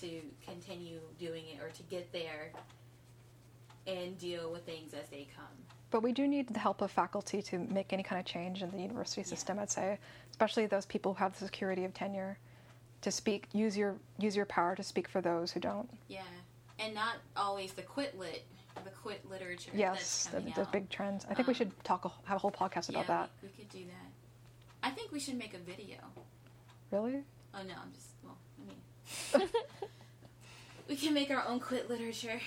[0.00, 2.52] to continue doing it or to get there
[3.86, 5.46] and deal with things as they come.
[5.90, 8.70] But we do need the help of faculty to make any kind of change in
[8.70, 9.98] the university system, I'd say,
[10.30, 12.38] especially those people who have the security of tenure
[13.02, 15.88] to speak use your use your power to speak for those who don't.
[16.08, 16.22] Yeah,
[16.78, 18.44] and not always the quit lit,
[18.84, 19.70] the quit literature.
[19.74, 21.26] Yes, the, the big trends.
[21.30, 23.30] I think we Um, should talk a, have a whole podcast about yeah, that.
[23.42, 24.10] We, we could do that.
[24.82, 25.98] I think we should make a video.
[26.90, 27.22] Really?
[27.54, 28.36] Oh no, I'm just well.
[29.34, 29.48] I mean,
[30.88, 32.40] we can make our own quit literature,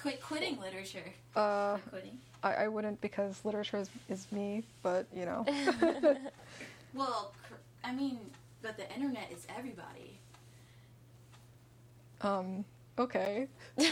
[0.00, 1.12] quit quitting literature.
[1.34, 2.18] Uh, Quitting.
[2.42, 5.44] I, I wouldn't because literature is, is me, but you know.
[6.94, 7.32] Well,
[7.84, 8.18] I mean,
[8.62, 10.18] but the internet is everybody.
[12.22, 12.64] um,
[12.98, 13.46] okay.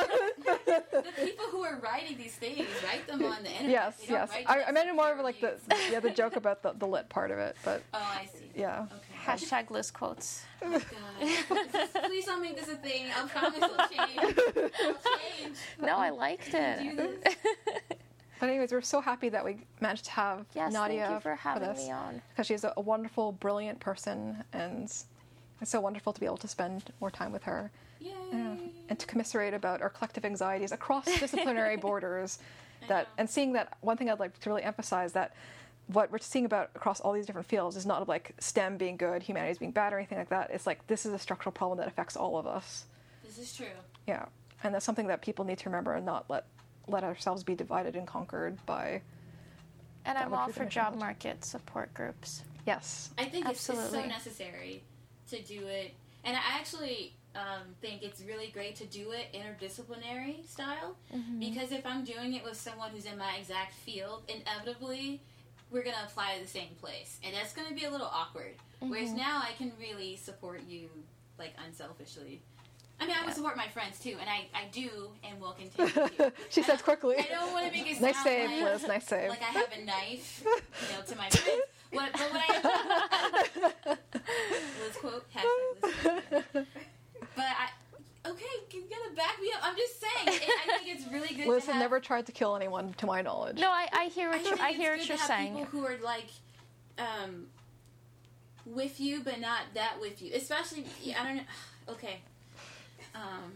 [0.00, 3.70] The people who are writing these things write them on the internet.
[3.70, 4.30] Yes, yes.
[4.46, 5.56] I, them I meant it more of like the
[5.90, 8.50] yeah the joke about the, the lit part of it, but Oh, I see.
[8.54, 8.86] yeah.
[8.92, 8.96] Okay.
[9.46, 10.44] Hashtag list quotes.
[10.62, 12.04] Oh, God.
[12.06, 13.06] Please don't make this a thing.
[13.16, 14.38] I promise it'll change.
[14.48, 15.56] It'll change.
[15.80, 17.24] No, I liked Do it.
[17.24, 17.34] this.
[18.40, 21.34] But anyways, we're so happy that we managed to have yes, Nadia thank you for
[21.34, 22.22] having this me on.
[22.30, 24.90] because she's a, a wonderful, brilliant person, and
[25.60, 27.70] it's so wonderful to be able to spend more time with her.
[28.00, 28.12] Yay.
[28.32, 28.56] Yeah.
[28.88, 32.38] And to commiserate about our collective anxieties across disciplinary borders.
[32.88, 35.34] That and seeing that one thing I'd like to really emphasize that
[35.88, 39.22] what we're seeing about across all these different fields is not like STEM being good,
[39.22, 40.50] humanities being bad, or anything like that.
[40.50, 42.86] It's like this is a structural problem that affects all of us.
[43.22, 43.66] This is true.
[44.06, 44.24] Yeah,
[44.62, 46.46] and that's something that people need to remember and not let
[46.86, 49.02] let ourselves be divided and conquered by.
[50.06, 52.42] And I'm all for job market support groups.
[52.66, 53.10] Yes.
[53.18, 54.82] I think it's, it's so necessary
[55.30, 55.94] to do it.
[56.24, 60.96] And I actually um, think it's really great to do it interdisciplinary style
[61.38, 65.20] because if I'm doing it with someone who's in my exact field, inevitably
[65.70, 67.18] we're going to apply to the same place.
[67.24, 68.54] And that's going to be a little awkward.
[68.80, 70.88] Whereas now I can really support you,
[71.38, 72.40] like, unselfishly.
[72.98, 76.08] I mean, I would support my friends too, and I, I do and will continue
[76.18, 76.32] to.
[76.50, 77.16] she says quickly.
[77.18, 78.86] I don't want to make it Nice save, like, Liz.
[78.86, 79.30] Nice save.
[79.30, 81.62] like I have a knife, you know, to my friends.
[81.90, 83.96] What, but what I
[84.80, 86.66] Liz quote hashtag Liz quote.
[87.36, 87.68] But I
[88.28, 89.60] okay, you gotta back me up.
[89.62, 90.28] I'm just saying.
[90.28, 91.48] It, I think it's really good.
[91.48, 93.58] Liz to have, never tried to kill anyone, to my knowledge.
[93.58, 95.56] No, I, I hear I what you think I hear what you're saying.
[95.56, 96.28] People who are like,
[96.98, 97.46] um,
[98.66, 100.32] with you, but not that with you.
[100.34, 100.84] Especially,
[101.18, 101.42] I don't know.
[101.88, 102.20] Okay.
[103.14, 103.52] Um,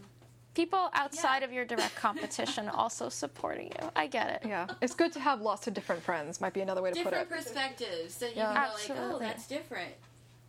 [0.55, 1.45] People outside Yeah.
[1.45, 3.91] of your direct competition also supporting you.
[3.93, 4.47] I get it.
[4.47, 6.39] Yeah, it's good to have lots of different friends.
[6.39, 7.17] Might be another way to put it.
[7.19, 8.53] different perspectives that you Yeah.
[8.53, 9.93] can go like, oh, that's different.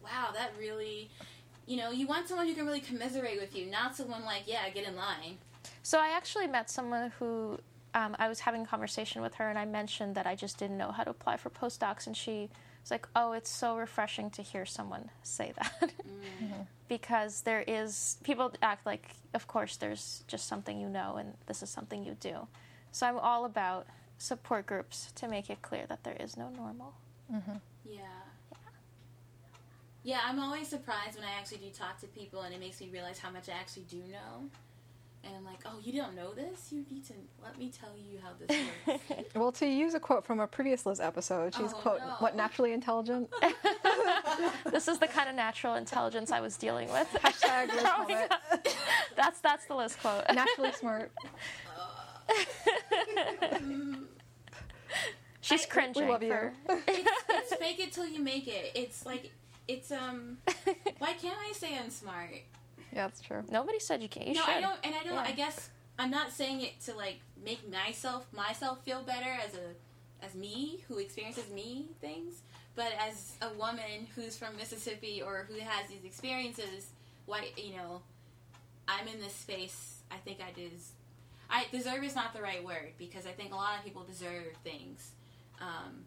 [0.03, 1.11] Wow, that really.
[1.67, 4.69] You know, you want someone who can really commiserate with you, not someone like, yeah,
[4.71, 5.39] get in line.
[5.83, 7.59] So I actually met someone who
[7.95, 10.79] um, I was having a conversation with her, and I mentioned that I just didn't
[10.79, 12.49] know how to apply for postdocs, and she
[12.87, 15.93] was like, "Oh, it's so refreshing to hear someone say that."
[16.43, 16.62] Mm-hmm.
[16.89, 21.62] because there is people act like, of course, there's just something you know, and this
[21.62, 22.47] is something you do.
[22.93, 23.87] So I'm all about
[24.18, 26.95] support groups to make it clear that there is no normal.
[27.30, 27.41] Yeah,
[27.84, 28.01] yeah.
[30.05, 32.89] Yeah, I'm always surprised when I actually do talk to people and it makes me
[32.93, 34.49] realize how much I actually do know.
[35.27, 36.70] And I'm like, oh, you don't know this?
[36.70, 37.12] You need to
[37.43, 38.57] let me tell you how this
[38.87, 39.35] works.
[39.35, 42.14] Well, to use a quote from a previous Liz episode, she's Oh, quote, no.
[42.20, 43.29] "What naturally intelligent."
[44.70, 47.09] this is the kind of natural intelligence I was dealing with.
[47.22, 48.33] Hashtag Liz Growing moment.
[49.16, 50.24] that's that's the Liz quote.
[50.33, 51.11] Naturally smart.
[55.41, 56.05] She's I- cringing.
[56.07, 56.31] We love you.
[56.31, 56.53] for-
[56.89, 58.72] it's, it's fake it till you make it.
[58.74, 59.33] It's like
[59.68, 60.39] it's um.
[60.99, 62.31] why can't I say I'm smart?
[62.97, 63.44] Yeah, that's true.
[63.51, 64.26] Nobody said you can't.
[64.26, 64.55] You no, should.
[64.55, 65.14] I don't, and I don't.
[65.14, 65.20] Yeah.
[65.20, 65.68] I guess
[65.99, 70.82] I'm not saying it to like make myself myself feel better as a as me
[70.88, 72.40] who experiences me things,
[72.74, 76.88] but as a woman who's from Mississippi or who has these experiences,
[77.26, 78.01] why you know,
[78.88, 79.99] I'm in this space.
[80.11, 80.70] I think I des
[81.51, 84.57] I deserve is not the right word because I think a lot of people deserve
[84.64, 85.11] things.
[85.61, 86.07] Um,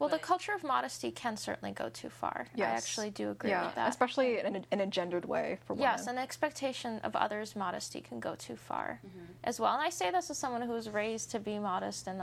[0.00, 2.46] Well, the culture of modesty can certainly go too far.
[2.58, 3.90] I actually do agree Yeah, with that.
[3.90, 5.82] especially in a, in a gendered way for women.
[5.92, 9.24] Yes, an expectation of others' modesty can go too far Mm-hmm.
[9.44, 9.74] as well.
[9.74, 12.22] And I say this as someone who was raised to be modest and,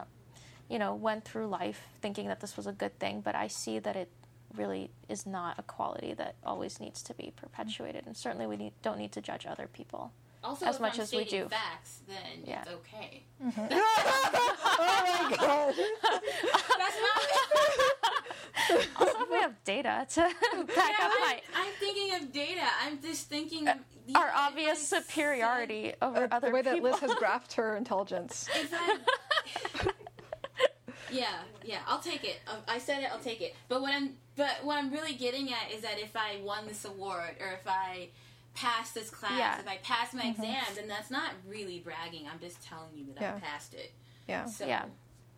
[0.69, 3.77] you know, went through life thinking that this was a good thing, but I see
[3.79, 4.09] that it
[4.55, 8.07] really is not a quality that always needs to be perpetuated.
[8.07, 10.11] And certainly we need, don't need to judge other people.
[10.43, 11.47] Also, As much I'm as we do.
[11.49, 12.61] facts, then Yeah.
[12.61, 13.23] it's okay.
[13.43, 15.75] oh my god!
[16.77, 17.21] That's not.
[18.99, 20.35] Also, if we have data to back
[20.77, 22.61] Yeah, up I'm, my, I'm thinking of data.
[22.83, 23.77] I'm just thinking of
[24.07, 26.81] you our obvious I said- superiority over Uh, other the way that.
[26.83, 28.49] Liz has graphed her intelligence.
[28.53, 28.73] If
[31.11, 31.27] yeah,
[31.63, 32.39] yeah, I'll take it.
[32.47, 33.09] Um, I said it.
[33.13, 33.55] I'll take it.
[33.69, 36.83] But what I'm, but what I'm really getting at is that if I won this
[36.83, 38.09] award or if I
[38.57, 39.59] passed this class, Yeah.
[39.59, 40.41] if I passed my mm-hmm.
[40.41, 42.25] exam, then that's not really bragging.
[42.31, 43.35] I'm just telling you that Yeah.
[43.35, 43.93] I passed it.
[44.27, 44.45] Yeah.
[44.45, 44.85] So, Yeah.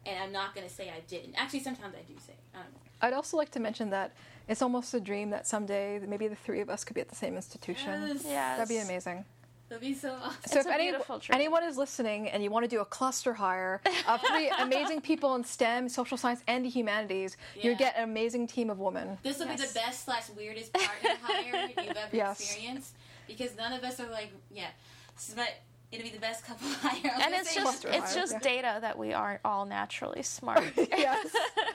[0.05, 1.35] And I'm not going to say I didn't.
[1.35, 2.33] Actually, sometimes I do say.
[2.53, 2.79] I don't know.
[3.01, 4.13] I'd also like to mention that
[4.47, 7.15] it's almost a dream that someday maybe the three of us could be at the
[7.15, 8.07] same institution.
[8.07, 8.21] Yes.
[8.25, 8.57] Yes.
[8.57, 9.25] That'd be amazing.
[9.67, 10.31] That'd be so awesome.
[10.47, 12.85] So It's if a any, beautiful anyone is listening and you want to do a
[12.85, 17.77] cluster hire of three amazing people in STEM, social science, and the humanities, you Yeah.
[17.77, 19.19] get an amazing team of women.
[19.21, 22.39] This will be the best slash weirdest partner hire you've ever Yes.
[22.39, 22.95] experienced
[23.29, 24.67] because none of us are like, yeah,
[25.15, 25.49] s- but
[25.91, 26.99] it'll be the best couple hire.
[27.13, 28.39] I was and it's say- just it's hire, just yeah.
[28.39, 30.63] data that we aren't all naturally smart.
[30.75, 31.27] yes.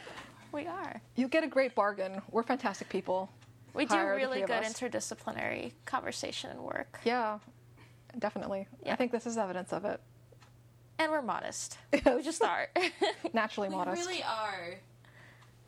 [0.53, 1.01] we are.
[1.17, 2.21] You get a great bargain.
[2.31, 3.31] We're fantastic people.
[3.73, 7.01] We do Hire the really good interdisciplinary conversation and work.
[7.05, 7.39] Yeah,
[8.19, 8.69] definitely.
[8.85, 8.93] Yeah.
[8.93, 10.01] I think this is evidence of it.
[10.99, 11.79] And we're modest.
[11.93, 12.05] Yes.
[12.07, 12.69] We just are.
[13.33, 14.07] Naturally we modest.
[14.07, 14.75] We really are.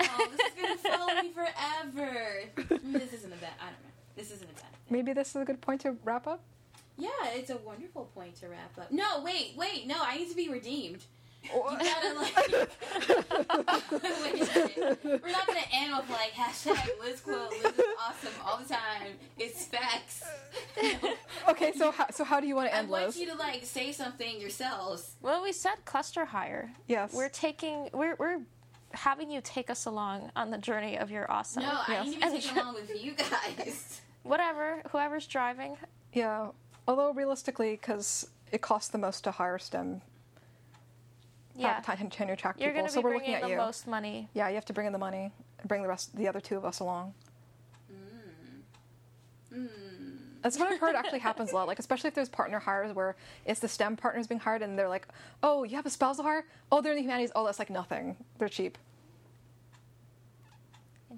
[0.02, 2.42] Oh, this is gonna follow me forever.
[2.84, 3.50] This isn't a bad.
[3.60, 3.90] I don't know.
[4.14, 4.75] This isn't a bad.
[4.88, 4.96] Thing.
[4.98, 6.42] Maybe this is a good point to wrap up.
[6.98, 8.90] Yeah, it's a wonderful point to wrap up.
[8.90, 11.04] No, wait, wait, no, I need to be redeemed.
[11.44, 12.36] You gotta like.
[13.92, 14.98] wait a.
[15.04, 17.50] We're not gonna end with like hashtag Liz quote.
[17.52, 19.12] Liz is awesome all the time.
[19.38, 20.24] It's facts.
[21.48, 22.78] okay, so how, so how do you want to end?
[22.78, 23.16] I end, want Liz?
[23.18, 25.14] you to like say something yourselves.
[25.22, 26.72] well, we said cluster hire.
[26.88, 27.12] Yes.
[27.12, 28.40] We're taking we're we're
[28.92, 31.62] having you take us along on the journey of your awesome.
[31.62, 32.06] No, I Yes.
[32.06, 34.00] need to be taken along with you guys.
[34.28, 35.76] Whatever, whoever's driving.
[36.12, 36.48] Yeah.
[36.88, 40.00] Although realistically, because it costs the most to hire STEM
[41.54, 41.80] Yeah.
[41.80, 43.56] time tenure track You're people, going to so be we're looking bringing at the you.
[43.56, 44.28] most money.
[44.34, 46.56] Yeah, you have to bring in the money and bring the rest, the other two
[46.56, 47.14] of us along.
[49.52, 49.66] Hmm.
[50.42, 51.66] That's what I've heard actually happens a lot.
[51.66, 53.16] Like especially if there's partner hires where
[53.46, 55.08] it's the STEM partners being hired and they're like,
[55.42, 56.44] "Oh, you have a spousal hire?
[56.70, 57.32] Oh, they're in the humanities.
[57.34, 58.16] Oh, that's like nothing.
[58.38, 58.78] They're cheap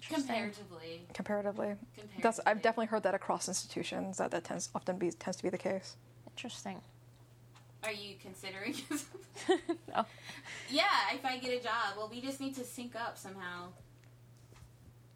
[0.02, 0.26] Interesting.
[0.26, 1.06] Comparatively.
[1.12, 1.74] comparatively."
[2.22, 5.50] That's I've definitely heard that across institutions that that tends often be tends to be
[5.50, 5.96] the case.
[6.30, 6.80] Interesting.
[7.84, 8.74] Are you considering?
[9.88, 10.04] no.
[10.68, 10.84] yeah,
[11.14, 13.68] if I get a job, well, we just need to sync up somehow.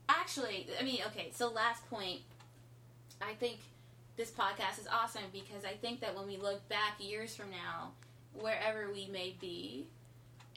[0.08, 1.30] Actually, I mean, okay.
[1.34, 2.20] So last point,
[3.20, 3.58] I think
[4.16, 7.92] this podcast is awesome because I think that when we look back years from now,
[8.34, 9.86] wherever we may be,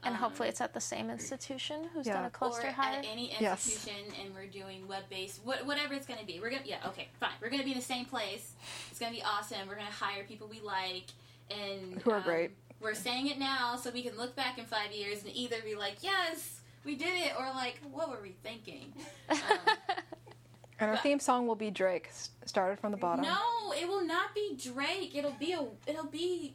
[0.04, 2.14] And um, hopefully it's at the same institution who's Yeah.
[2.14, 3.00] done a cluster or hire.
[3.00, 3.66] at any Yes.
[3.66, 6.68] institution and we're doing web based what, whatever it's going to be we're going to
[6.70, 8.54] yeah okay fine we're going to be in the same place
[8.92, 11.06] it's going to be awesome we're going to hire people we like
[11.50, 12.52] and Who are um, great.
[12.82, 15.76] we're saying it now so we can look back in five years and either be
[15.76, 18.94] like yes we did it or like what were we thinking
[19.30, 19.38] um,
[20.80, 22.10] And our But- theme song will be Drake,
[22.46, 23.24] started from the bottom.
[23.24, 26.54] no it will not be drake it'll be a it'll be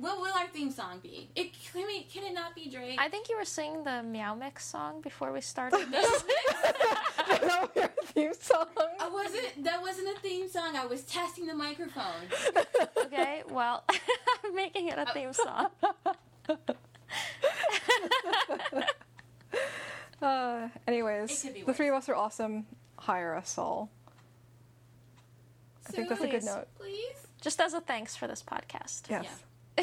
[0.00, 3.08] what will our theme song be it can, we, can it not be drake I
[3.08, 6.24] think you were singing the Meow Mix song before we started this.
[7.42, 8.66] no, your theme song.
[8.98, 9.64] I wasn't.
[9.64, 10.76] That wasn't a theme song.
[10.76, 12.26] I was testing the microphone.
[13.04, 13.84] okay, well,
[14.44, 15.68] I'm making it a theme song.
[20.22, 22.66] Uh, anyways, It could be the three of us are awesome.
[22.98, 23.90] Hire us all.
[25.88, 26.68] I think that's a good note.
[26.76, 27.26] Please.
[27.40, 29.08] Just as a thanks for this podcast.
[29.08, 29.26] Yes.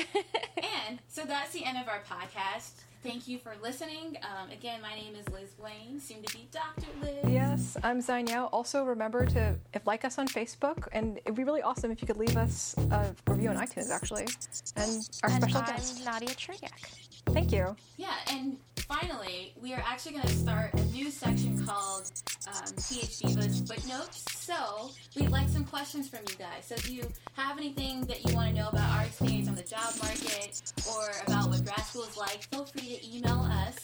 [0.87, 2.71] And so that's the end of our podcast.
[3.07, 4.17] Thank you for listening.
[4.21, 6.87] Um, again, my name is Liz Wayne, soon to be Dr.
[7.01, 7.31] Liz.
[7.31, 11.61] Yes, I'm Xine Also, remember to if like us on Facebook, and it'd be really
[11.61, 14.27] awesome if you could leave us a review on iTunes, actually.
[14.75, 16.05] And our And special I'm guest.
[16.05, 17.07] Nadia Chernyak.
[17.33, 17.75] Thank you.
[17.97, 22.11] Yeah, and finally, we are actually going to start a new section called
[22.47, 24.23] um, PhD Divas Footnotes.
[24.33, 26.65] So, we'd like some questions from you guys.
[26.65, 27.03] So, if you
[27.33, 31.09] have anything that you want to know about our experience on the job market or
[31.27, 33.75] about what grad school is like, feel free to email us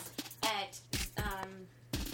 [0.43, 0.79] at,
[1.17, 1.49] um,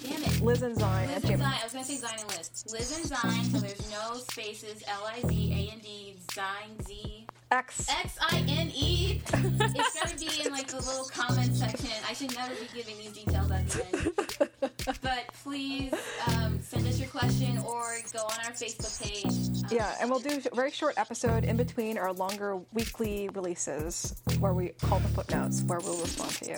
[0.03, 1.61] damn it, Liz and Xine Liz and Xine.
[1.61, 2.65] I was going to say Xine and Liz.
[2.71, 7.27] Liz and Xine, so there's no spaces, L I Z A N D, Xine, Z.
[7.51, 7.89] X.
[7.89, 9.21] X I N E.
[9.33, 11.89] It's gotta be in like the little comment section.
[12.07, 14.71] I should never be giving these details at the end.
[15.01, 15.93] But please
[16.27, 19.25] um, send us your question or go on our Facebook page.
[19.25, 24.15] Um, Yeah, and we'll do a very short episode in between our longer weekly releases
[24.39, 26.57] where we call the footnotes, where we'll respond to you.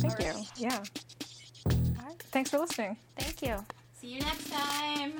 [0.00, 0.42] Thank you.
[0.56, 0.82] Yeah.
[1.66, 2.22] All right.
[2.32, 2.96] Thanks for listening.
[3.16, 3.64] Thank you.
[4.00, 5.12] See you next time.